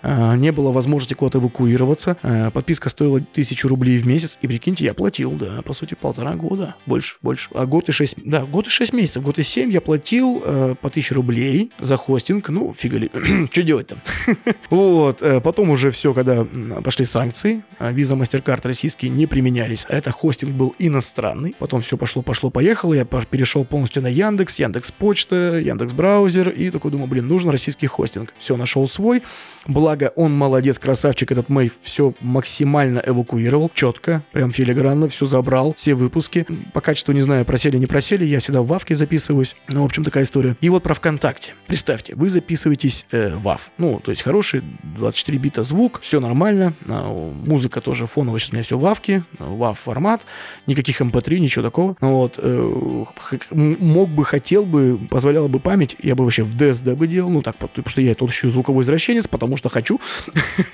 [0.02, 2.16] Э, не было возможности куда-то эвакуироваться.
[2.22, 6.34] Э, подписка стоила тысячу рублей в месяц, и прикиньте, я платил, да, по сути, полтора
[6.34, 7.50] года, больше, больше.
[7.54, 10.74] А год и шесть, да, год и шесть месяцев, год и семь я платил э,
[10.80, 13.10] по тысяче рублей за хостинг, ну, фига ли,
[13.50, 14.00] что делать там?
[14.70, 16.46] вот, э, потом уже все, когда
[16.82, 22.22] пошли санкции, виза, MasterCard российские не применялись, а это хостинг был иностранный, потом все пошло,
[22.22, 27.26] пошло, поехало, я перешел полностью на Яндекс, Яндекс Почта, Яндекс Браузер, и такой думаю, блин,
[27.26, 28.34] нужен российский хостинг.
[28.38, 29.22] Все, нашел свой,
[29.66, 35.94] благо он молодец, красавчик, этот Мэй все максимально эвакуировал, четко, прям филигранно, все забрал, все
[35.94, 38.94] выпуски, по качеству не знаю, просели, не просели, я всегда в Вавке
[39.30, 39.56] записываюсь.
[39.68, 40.56] Ну, в общем, такая история.
[40.60, 41.54] И вот про ВКонтакте.
[41.66, 43.60] Представьте, вы записываетесь э, в WAV.
[43.78, 44.62] Ну, то есть хороший
[44.96, 46.74] 24 бита звук, все нормально.
[46.88, 50.22] А, музыка тоже фоновая, сейчас у меня все в WAV, WAV формат,
[50.66, 51.96] никаких MP3, эм ничего такого.
[52.00, 52.38] Вот.
[52.38, 53.04] Э,
[53.50, 57.42] мог бы, хотел бы, позволяла бы память, я бы вообще в DSD бы делал, ну
[57.42, 60.00] так, потому что я тут еще звуковой извращенец, потому что хочу.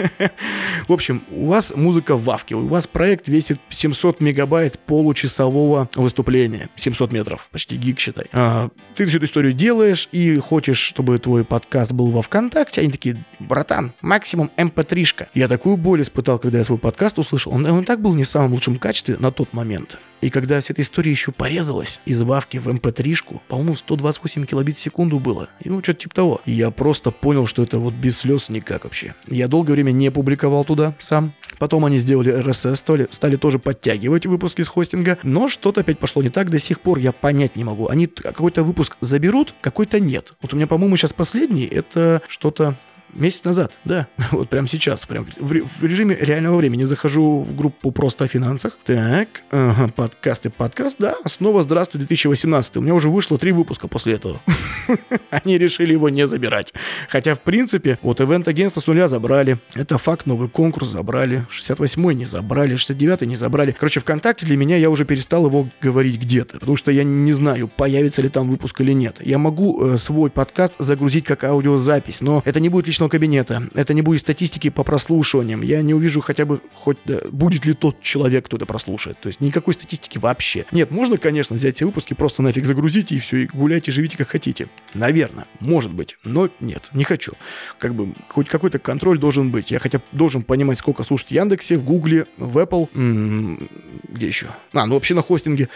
[0.89, 6.71] В общем, у вас музыка в WAV, у вас проект весит 700 мегабайт получасового выступления.
[6.77, 8.27] 700 метров, почти гиг, считай.
[8.49, 12.80] А, ты всю эту историю делаешь и хочешь, чтобы твой подкаст был во ВКонтакте.
[12.80, 15.24] Они такие, братан, максимум mp3-шка.
[15.24, 17.53] Эм я такую боль испытал, когда я свой подкаст услышал.
[17.53, 19.99] Он, он так был не в самом лучшем качестве на тот момент.
[20.20, 24.80] И когда вся эта история еще порезалась, избавки в mp3-шку, эм по-моему, 128 килобит в
[24.80, 25.49] секунду было.
[25.61, 26.40] И ну, что-то типа того.
[26.47, 29.14] И я просто понял, что это вот без слез никак вообще.
[29.26, 31.34] Я долгое время не публиковал туда сам.
[31.59, 35.18] Потом они сделали RSS, стали, стали тоже подтягивать выпуски с хостинга.
[35.22, 36.51] Но что-то опять пошло не так.
[36.51, 37.88] До сих пор я понять не могу.
[37.88, 38.07] Они
[38.37, 40.34] какой-то выпуск заберут, какой-то нет.
[40.43, 41.64] Вот у меня, по-моему, сейчас последний.
[41.64, 42.76] Это что-то
[43.13, 44.09] Месяц назад, да.
[44.33, 48.79] Вот прямо сейчас, прям в, в режиме реального времени захожу в группу просто о финансах.
[48.85, 51.17] Так, ага, подкасты, подкаст, да.
[51.27, 52.77] Снова здравствуй 2018.
[52.77, 54.41] У меня уже вышло три выпуска после этого.
[55.31, 56.75] Они решили его не забирать.
[57.09, 59.59] Хотя, в принципе, вот ивент-агентство с нуля забрали.
[59.75, 61.47] Это факт, новый конкурс забрали.
[61.51, 63.73] 68-й не забрали, 69-й не забрали.
[63.73, 66.59] Короче, ВКонтакте для меня я уже перестал его говорить где-то.
[66.59, 69.19] Потому что я не знаю, появится ли там выпуск или нет.
[69.21, 73.68] Я могу э, свой подкаст загрузить как аудиозапись, но это не будет лично личного кабинета.
[73.74, 75.61] Это не будет статистики по прослушиваниям.
[75.61, 79.20] Я не увижу хотя бы хоть да, будет ли тот человек, кто это прослушает.
[79.20, 80.64] То есть никакой статистики вообще.
[80.72, 84.28] Нет, можно, конечно, взять эти выпуски, просто нафиг загрузить и все, и гуляйте, живите как
[84.28, 84.68] хотите.
[84.94, 87.34] Наверное, может быть, но нет, не хочу.
[87.78, 89.70] Как бы хоть какой-то контроль должен быть.
[89.70, 93.68] Я хотя должен понимать, сколько слушать в Яндексе, в Гугле, в Apple, м-м,
[94.09, 94.47] где еще?
[94.72, 95.68] А, ну вообще на хостинге.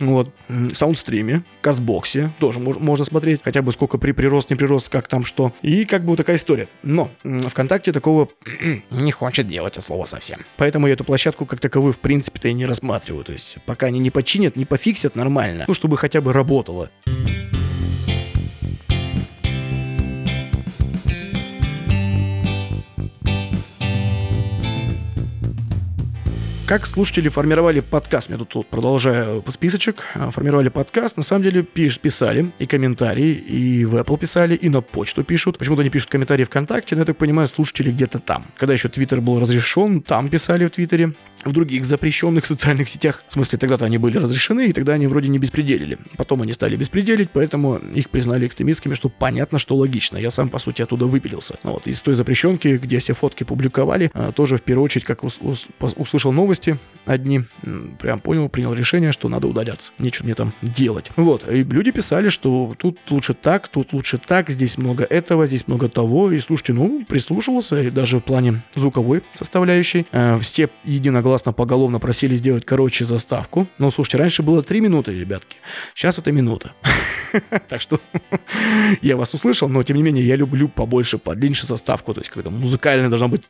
[0.00, 0.34] Вот.
[0.74, 5.24] Саундстриме, Казбоксе тоже мож- можно смотреть, хотя бы сколько при прирост, не прирост, как там
[5.24, 5.52] что.
[5.62, 6.68] И как бы такая история.
[6.82, 8.28] Но ВКонтакте такого
[8.90, 10.40] не хочет делать от слова совсем.
[10.56, 13.24] Поэтому я эту площадку как таковую в принципе-то и не рассматриваю.
[13.24, 16.90] То есть пока они не починят, не пофиксят нормально, ну чтобы хотя бы работало.
[26.72, 28.30] Как слушатели формировали подкаст?
[28.30, 30.04] Я тут, тут продолжаю списочек.
[30.14, 31.18] А, формировали подкаст.
[31.18, 35.58] На самом деле пиш, писали и комментарии, и в Apple писали, и на почту пишут.
[35.58, 38.46] Почему-то они пишут комментарии ВКонтакте, но я так понимаю, слушатели где-то там.
[38.56, 41.12] Когда еще Твиттер был разрешен, там писали в Твиттере
[41.44, 43.24] в других запрещенных социальных сетях.
[43.28, 45.98] В смысле, тогда-то они были разрешены, и тогда они вроде не беспределили.
[46.16, 50.16] Потом они стали беспределить, поэтому их признали экстремистскими, что понятно, что логично.
[50.16, 51.56] Я сам, по сути, оттуда выпилился.
[51.62, 56.32] Вот, из той запрещенки, где все фотки публиковали, а, тоже в первую очередь, как услышал
[56.32, 57.40] новости одни,
[57.98, 59.92] прям понял, принял решение, что надо удаляться.
[59.98, 61.10] Нечего мне там делать.
[61.16, 65.66] Вот, и люди писали, что тут лучше так, тут лучше так, здесь много этого, здесь
[65.66, 66.30] много того.
[66.30, 70.06] И слушайте, ну, прислушивался, и даже в плане звуковой составляющей.
[70.12, 73.66] А, все единогласно согласно поголовно просили сделать короче заставку.
[73.78, 75.56] Но слушайте, раньше было 3 минуты, ребятки.
[75.94, 76.72] Сейчас это минута.
[77.68, 77.98] Так что
[79.00, 82.12] я вас услышал, но тем не менее я люблю побольше, подлиннее заставку.
[82.12, 83.44] То есть какая-то музыкальная должна быть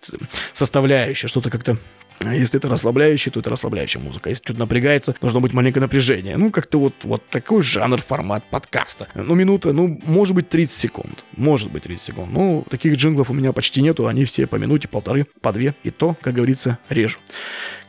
[0.52, 1.76] составляющая, что-то как-то
[2.20, 4.28] если это расслабляющий, то это расслабляющая музыка.
[4.28, 6.36] Если что-то напрягается, должно быть маленькое напряжение.
[6.36, 9.08] Ну, как-то вот, вот такой жанр, формат подкаста.
[9.14, 11.24] Ну, минута, ну, может быть, 30 секунд.
[11.36, 12.32] Может быть, 30 секунд.
[12.32, 14.06] Ну, таких джинглов у меня почти нету.
[14.06, 15.74] Они все по минуте, полторы, по две.
[15.82, 17.18] И то, как говорится, режу.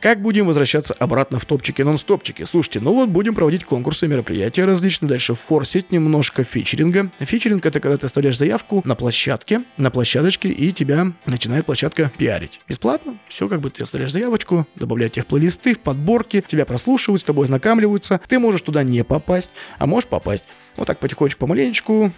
[0.04, 2.44] Как будем возвращаться обратно в топчики нон-стопчики?
[2.44, 7.10] Слушайте, ну вот будем проводить конкурсы, мероприятия различные, дальше форсить немножко фичеринга.
[7.20, 12.60] Фичеринг это когда ты оставляешь заявку на площадке, на площадочке, и тебя начинает площадка пиарить.
[12.68, 17.24] Бесплатно, все как бы ты оставляешь заявочку, добавляют тех плейлисты в подборки, тебя прослушивают, с
[17.24, 20.46] тобой ознакомливаются, ты можешь туда не попасть, а можешь попасть.
[20.76, 22.10] Вот так потихонечку, помаленечку,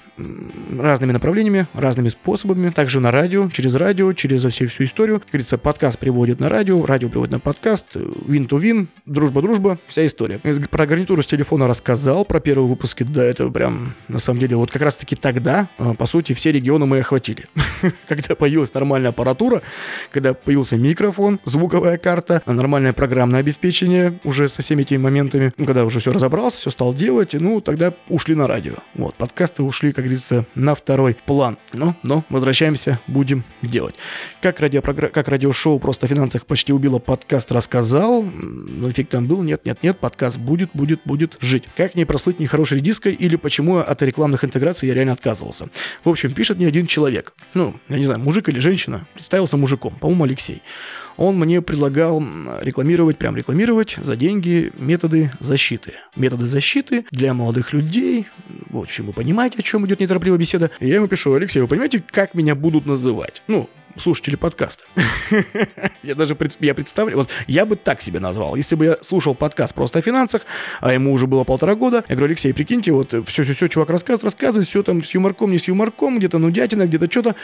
[0.78, 2.70] разными направлениями, разными способами.
[2.70, 5.20] Также на радио, через радио, через всю, всю историю.
[5.20, 10.38] Как говорится, подкаст приводит на радио, радио приводит на подкаст, вин-то-вин, дружба-дружба, вся история.
[10.70, 14.70] Про гарнитуру с телефона рассказал, про первые выпуски, да, это прям, на самом деле, вот
[14.70, 17.46] как раз-таки тогда, а, по сути, все регионы мы охватили.
[18.08, 19.62] Когда появилась нормальная аппаратура,
[20.10, 25.84] когда появился микрофон, звуковая карта, нормальное программное обеспечение уже со всеми этими моментами, ну, когда
[25.84, 28.74] уже все разобрался, все стал делать, ну, тогда ушли на радио.
[28.94, 31.56] Вот, подкасты ушли, как говорится, на второй план.
[31.72, 33.94] Но, но, возвращаемся, будем делать.
[34.42, 35.08] Как, радиопрогра...
[35.08, 38.22] как радиошоу «Просто о финансах» почти убило подкаст, рассказал.
[38.22, 41.64] Но эффект там был, нет, нет, нет, подкаст будет, будет, будет жить.
[41.76, 45.68] Как не прослыть нехорошей диской или почему от рекламных интеграций я реально отказывался.
[46.04, 47.34] В общем, пишет мне один человек.
[47.54, 49.06] Ну, я не знаю, мужик или женщина.
[49.14, 50.62] Представился мужиком, по-моему, Алексей
[51.16, 52.22] он мне предлагал
[52.60, 55.94] рекламировать, прям рекламировать за деньги методы защиты.
[56.14, 58.26] Методы защиты для молодых людей.
[58.70, 60.70] В общем, вы понимаете, о чем идет неторопливая беседа.
[60.80, 63.42] И я ему пишу, Алексей, вы понимаете, как меня будут называть?
[63.46, 63.68] Ну,
[64.00, 64.84] слушатели подкаста.
[66.02, 68.56] я даже я представлю, вот я бы так себя назвал.
[68.56, 70.42] Если бы я слушал подкаст просто о финансах,
[70.80, 74.68] а ему уже было полтора года, я говорю, Алексей, прикиньте, вот все-все-все, чувак рассказывает, рассказывает,
[74.68, 77.36] все там с юморком, не с юморком, где-то нудятина, где-то что-то.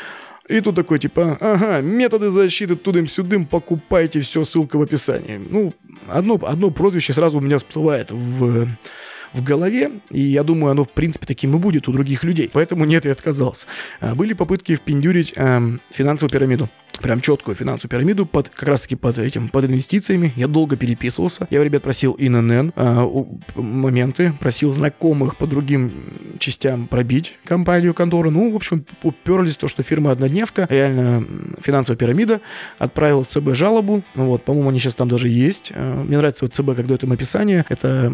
[0.49, 5.41] И тут такой, типа, ага, методы защиты тудым-сюдым, покупайте все, ссылка в описании.
[5.51, 5.73] Ну,
[6.09, 8.67] одно, одно прозвище сразу у меня всплывает в
[9.33, 12.51] в голове, и я думаю, оно в принципе таким и будет у других людей.
[12.53, 13.67] Поэтому нет, я отказался.
[14.01, 16.69] А, были попытки впендюрить эм, финансовую пирамиду
[17.03, 20.33] прям четкую финансовую пирамиду под как раз таки под этим под инвестициями.
[20.37, 21.47] Я долго переписывался.
[21.51, 23.25] Я у ребят просил ИНН э,
[23.57, 28.31] моменты, просил знакомых по другим частям пробить компанию, контору.
[28.31, 31.27] Ну, в общем, уперлись то, что фирма однодневка, реально
[31.61, 32.41] финансовая пирамида,
[32.79, 34.03] отправил ЦБ жалобу.
[34.15, 35.73] Ну, вот, по-моему, они сейчас там даже есть.
[35.75, 37.65] Э, мне нравится вот ЦБ, как дает им описание.
[37.69, 38.13] Это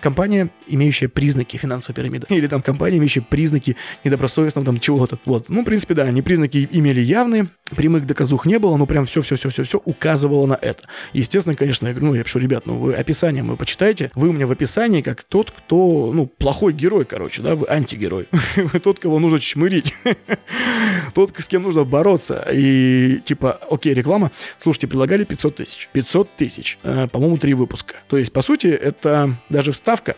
[0.00, 2.26] компания, имеющая признаки финансовой пирамиды.
[2.28, 5.18] Или там компания, имеющая признаки недобросовестного там чего-то.
[5.24, 5.48] Вот.
[5.48, 9.80] Ну, в принципе, да, они признаки имели явные, прямых доказух не было, но прям все-все-все-все-все
[9.84, 10.84] указывало на это.
[11.12, 14.32] Естественно, конечно, я говорю, ну, я пишу, ребят, ну, вы описание вы почитайте, вы у
[14.32, 18.28] меня в описании как тот, кто, ну, плохой герой, короче, да, вы антигерой.
[18.56, 19.94] Вы тот, кого нужно чмырить.
[21.14, 22.46] Тот, с кем нужно бороться.
[22.52, 24.30] И, типа, окей, реклама.
[24.58, 25.88] Слушайте, предлагали 500 тысяч.
[25.92, 26.78] 500 тысяч.
[26.82, 27.96] Э, по-моему, три выпуска.
[28.08, 30.16] То есть, по сути, это даже вставка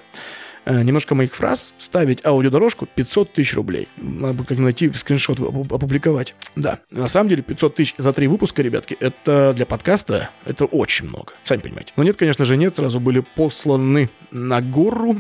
[0.67, 3.89] немножко моих фраз, ставить аудиодорожку 500 тысяч рублей.
[3.97, 6.35] Надо бы как найти скриншот опубликовать.
[6.57, 11.09] Да, на самом деле 500 тысяч за три выпуска, ребятки, это для подкаста, это очень
[11.09, 11.33] много.
[11.45, 11.93] Сами понимаете.
[11.97, 15.17] Но нет, конечно же, нет, сразу были посланы на гору,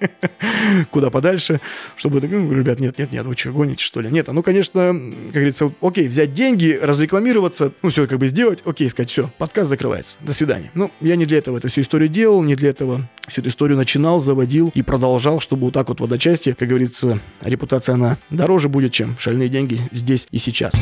[0.90, 1.60] куда подальше,
[1.96, 4.10] чтобы, ну, ребят, нет, нет, нет, вы что, гоните, что ли?
[4.10, 4.92] Нет, а ну, конечно,
[5.24, 9.70] как говорится, окей, взять деньги, разрекламироваться, ну, все как бы сделать, окей, сказать, все, подкаст
[9.70, 10.70] закрывается, до свидания.
[10.74, 13.76] Ну, я не для этого эту всю историю делал, не для этого всю эту историю
[13.76, 18.92] начинал, заводил и продолжал, чтобы вот так вот водочасти, как говорится, репутация она дороже будет,
[18.92, 20.74] чем шальные деньги здесь и сейчас.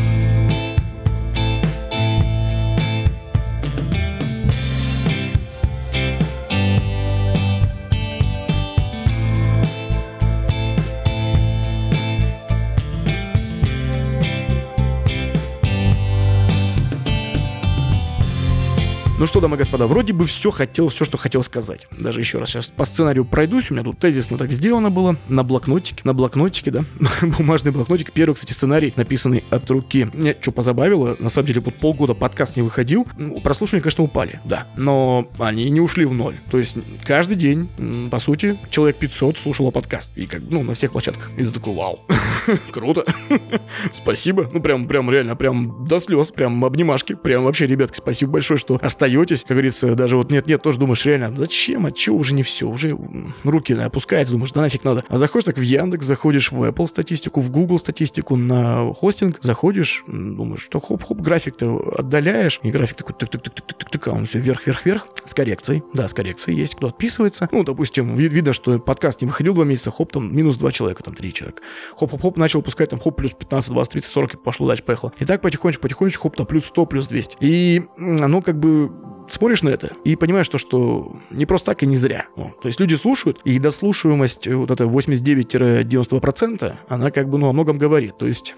[19.26, 21.88] Ну что, дамы и господа, вроде бы все хотел, все, что хотел сказать.
[21.90, 25.42] Даже еще раз сейчас по сценарию пройдусь, у меня тут тезисно так сделано было, на
[25.42, 26.84] блокнотике, на блокнотике, да,
[27.36, 28.12] бумажный блокнотик.
[28.12, 30.08] Первый, кстати, сценарий, написанный от руки.
[30.14, 34.40] Меня что позабавило, на самом деле, вот полгода подкаст не выходил, ну, прослушивания, конечно, упали,
[34.44, 36.38] да, но они не ушли в ноль.
[36.48, 37.68] То есть каждый день,
[38.12, 41.32] по сути, человек 500 слушало подкаст, и как, ну, на всех площадках.
[41.36, 41.98] И ты такой, вау,
[42.70, 43.04] круто,
[43.92, 48.56] спасибо, ну, прям, прям реально, прям до слез, прям обнимашки, прям вообще, ребятки, спасибо большое,
[48.56, 52.42] что остаетесь, как говорится, даже вот нет-нет, тоже думаешь, реально, зачем, а чё, уже не
[52.42, 52.96] все, уже
[53.44, 55.04] руки опускаются, думаешь, да нафиг надо.
[55.08, 60.04] А заходишь так в Яндекс, заходишь в Apple статистику, в Google статистику, на хостинг, заходишь,
[60.06, 65.82] думаешь, что хоп-хоп, график-то отдаляешь, и график такой тык-тык-тык-тык-тык, а он все вверх-вверх-вверх, с коррекцией,
[65.94, 69.90] да, с коррекцией, есть кто отписывается, ну, допустим, видно, что подкаст не выходил два месяца,
[69.90, 71.62] хоп, там, минус два человека, там, три человека,
[71.96, 75.12] хоп-хоп-хоп, начал пускать, там, хоп, плюс 15, 20, 30, 40, и пошло дальше, поехало.
[75.18, 77.36] И так потихонечку, потихонечку, хоп, там, плюс 100, плюс 200.
[77.40, 78.90] И оно как бы
[79.28, 82.26] смотришь на это и понимаешь то, что не просто так и не зря.
[82.36, 87.52] Ну, то есть люди слушают, и дослушиваемость вот эта 89-90%, она как бы, ну, о
[87.52, 88.18] многом говорит.
[88.18, 88.54] То есть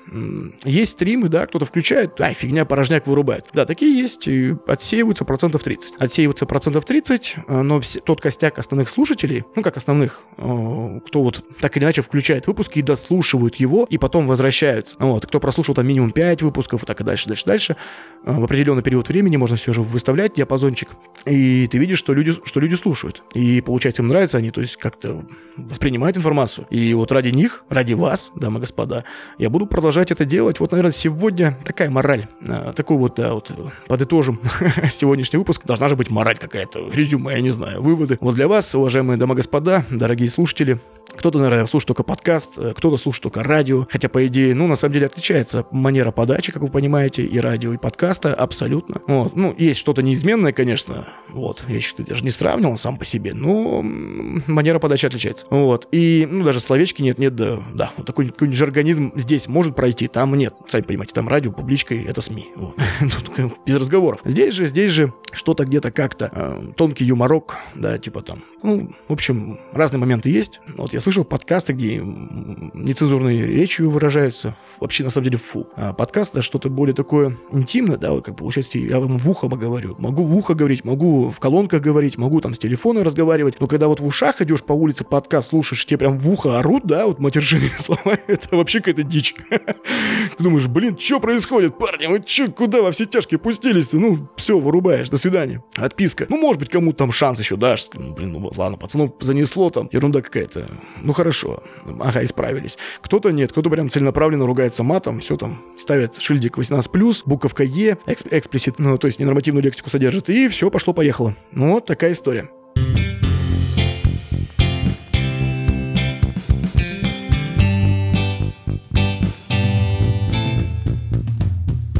[0.64, 3.46] есть стримы, да, кто-то включает, ай, фигня, порожняк вырубает.
[3.52, 5.94] Да, такие есть, и отсеиваются процентов 30.
[5.98, 11.76] Отсеиваются процентов 30, но все, тот костяк основных слушателей, ну, как основных, кто вот так
[11.76, 14.96] или иначе включает выпуски и дослушивают его, и потом возвращаются.
[14.98, 17.76] Вот, кто прослушал там минимум 5 выпусков, и так и дальше, дальше, дальше,
[18.24, 20.88] в определенный период времени можно все же выставлять диапазончик,
[21.26, 23.22] и ты видишь, что люди, что люди слушают.
[23.34, 25.24] И получается, им нравятся они, то есть как-то
[25.56, 26.66] воспринимают информацию.
[26.70, 29.04] И вот ради них, ради вас, дамы и господа,
[29.38, 30.60] я буду продолжать это делать.
[30.60, 32.26] Вот, наверное, сегодня такая мораль.
[32.46, 33.50] А, такой вот, да, вот
[33.86, 34.40] подытожим
[34.90, 35.62] сегодняшний выпуск.
[35.64, 38.18] Должна же быть мораль какая-то, резюме, я не знаю, выводы.
[38.20, 40.78] Вот для вас, уважаемые дамы и господа, дорогие слушатели,
[41.16, 43.86] кто-то, наверное, слушает только подкаст, э, кто-то слушает только радио.
[43.90, 47.72] Хотя, по идее, ну, на самом деле, отличается манера подачи, как вы понимаете, и радио,
[47.72, 49.00] и подкаста абсолютно.
[49.06, 49.34] Вот.
[49.34, 51.08] Ну, есть что-то неизменное, конечно.
[51.28, 51.64] Вот.
[51.68, 55.46] Я еще даже не сравнивал сам по себе, но манера подачи отличается.
[55.50, 55.88] Вот.
[55.92, 57.92] И, ну, даже словечки нет-нет, да, да.
[57.96, 60.54] Вот такой какой-нибудь жаргонизм здесь может пройти, там нет.
[60.68, 62.48] Сами понимаете, там радио, публичка, это СМИ.
[62.56, 62.76] Вот.
[63.00, 64.20] Тут без разговоров.
[64.24, 68.42] Здесь же, здесь же что-то где-то как-то э, тонкий юморок, да, типа там.
[68.62, 70.60] Ну, в общем, разные моменты есть.
[70.76, 74.56] Вот я слышал подкасты, где нецензурной речью выражаются.
[74.80, 75.68] Вообще, на самом деле, фу.
[75.76, 79.48] А подкаст— это что-то более такое интимное, да, вот как получается, я вам в ухо
[79.48, 79.96] говорю.
[79.98, 83.60] Могу в ухо говорить, могу в колонках говорить, могу там с телефона разговаривать.
[83.60, 86.86] Но когда вот в ушах идешь по улице, подкаст слушаешь, тебе прям в ухо орут,
[86.86, 89.34] да, вот матершинные слова, это вообще какая-то дичь.
[89.50, 93.98] Ты думаешь, блин, что происходит, парни, вы что, куда во все тяжкие пустились-то?
[93.98, 95.62] Ну, все, вырубаешь, до свидания.
[95.74, 96.26] Отписка.
[96.28, 97.86] Ну, может быть, кому-то там шанс еще дашь.
[97.92, 100.68] Ну, блин, ну ладно, пацану занесло там, ерунда какая-то.
[101.02, 101.62] Ну хорошо,
[102.00, 102.78] ага, исправились.
[103.00, 108.78] Кто-то нет, кто-то прям целенаправленно ругается матом, все там, ставит шильдик 18+, буковка Е, эксплисит,
[108.78, 111.34] ну, то есть ненормативную лексику содержит, и все, пошло-поехало.
[111.52, 112.48] Ну, вот такая история.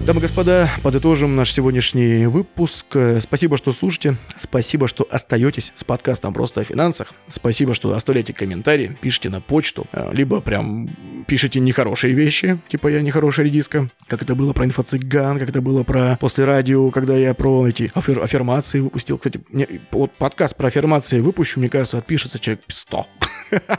[0.08, 2.96] Дамы и господа, подытожим наш сегодняшний выпуск.
[3.20, 4.16] Спасибо, что слушаете.
[4.38, 7.12] Спасибо, что остаетесь с подкастом «Просто о финансах».
[7.28, 10.88] Спасибо, что оставляете комментарии, пишите на почту, а, либо прям
[11.26, 15.82] пишите нехорошие вещи, типа я нехорошая редиска, как это было про инфо-цыган, как это было
[15.82, 19.18] про после радио, когда я про эти аффир аффирмации выпустил.
[19.18, 23.06] Кстати, мне, вот подкаст про аффирмации выпущу, мне кажется, отпишется человек 100.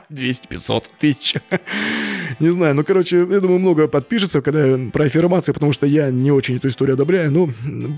[0.10, 1.36] 200, 500, тысяч.
[2.40, 6.32] Не знаю, ну, короче, я думаю, много подпишется, когда про аффирмации, потому что я не
[6.32, 7.50] очень эту историю одобряю, но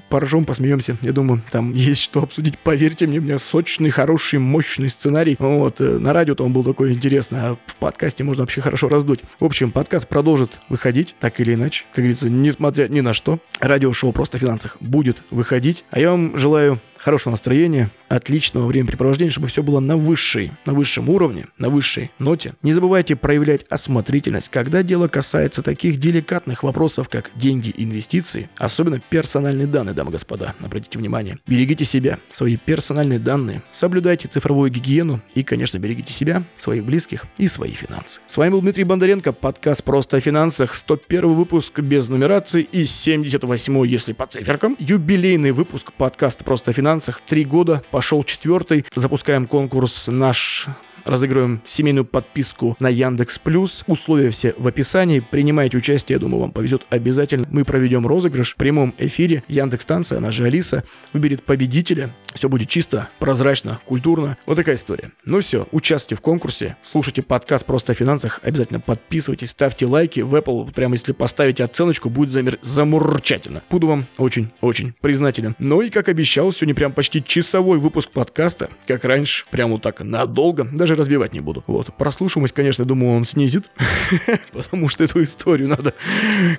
[0.09, 0.97] поржем, посмеемся.
[1.01, 2.57] Я думаю, там есть что обсудить.
[2.59, 5.35] Поверьте мне, у меня сочный, хороший, мощный сценарий.
[5.39, 9.21] Вот, э, на радио-то он был такой интересный, а в подкасте можно вообще хорошо раздуть.
[9.39, 11.85] В общем, подкаст продолжит выходить, так или иначе.
[11.93, 13.39] Как говорится, несмотря ни на что.
[13.59, 15.85] Радиошоу «Просто о финансах» будет выходить.
[15.91, 21.09] А я вам желаю хорошего настроения, отличного времяпрепровождения, чтобы все было на высшей, на высшем
[21.09, 22.53] уровне, на высшей ноте.
[22.61, 29.67] Не забывайте проявлять осмотрительность, когда дело касается таких деликатных вопросов, как деньги, инвестиции, особенно персональные
[29.67, 30.53] данные, дамы и господа.
[30.59, 31.39] Обратите внимание.
[31.47, 37.47] Берегите себя, свои персональные данные, соблюдайте цифровую гигиену и, конечно, берегите себя, своих близких и
[37.47, 38.21] свои финансы.
[38.27, 43.85] С вами был Дмитрий Бондаренко, подкаст «Просто о финансах», 101 выпуск без нумерации и 78
[43.87, 47.21] если по циферкам, юбилейный выпуск подкаста «Просто о финансах» финансах.
[47.25, 48.85] Три года, пошел четвертый.
[48.95, 50.67] Запускаем конкурс «Наш
[51.05, 53.83] разыгрываем семейную подписку на Яндекс Плюс.
[53.87, 55.19] Условия все в описании.
[55.19, 57.47] Принимайте участие, я думаю, вам повезет обязательно.
[57.49, 59.43] Мы проведем розыгрыш в прямом эфире.
[59.47, 60.83] Яндекс станция, она же Алиса,
[61.13, 62.15] выберет победителя.
[62.33, 64.37] Все будет чисто, прозрачно, культурно.
[64.45, 65.11] Вот такая история.
[65.25, 70.33] Ну все, участвуйте в конкурсе, слушайте подкаст «Просто о финансах», обязательно подписывайтесь, ставьте лайки в
[70.35, 70.71] Apple.
[70.73, 72.57] Прямо если поставите оценочку, будет замер...
[72.61, 73.63] замурчательно.
[73.69, 75.55] Буду вам очень-очень признателен.
[75.59, 79.99] Ну и, как обещал, сегодня прям почти часовой выпуск подкаста, как раньше, прямо вот так
[80.01, 81.63] надолго, даже разбивать не буду.
[81.67, 83.69] Вот, прослушиваемость, конечно, думаю, он снизит,
[84.53, 85.93] потому что эту историю надо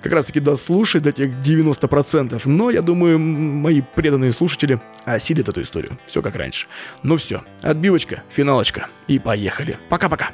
[0.02, 2.40] как раз-таки дослушать до тех 90%.
[2.44, 5.98] Но я думаю, мои преданные слушатели осилят эту историю.
[6.06, 6.66] Все как раньше.
[7.02, 9.78] Ну все, отбивочка, финалочка и поехали.
[9.88, 10.30] Пока-пока.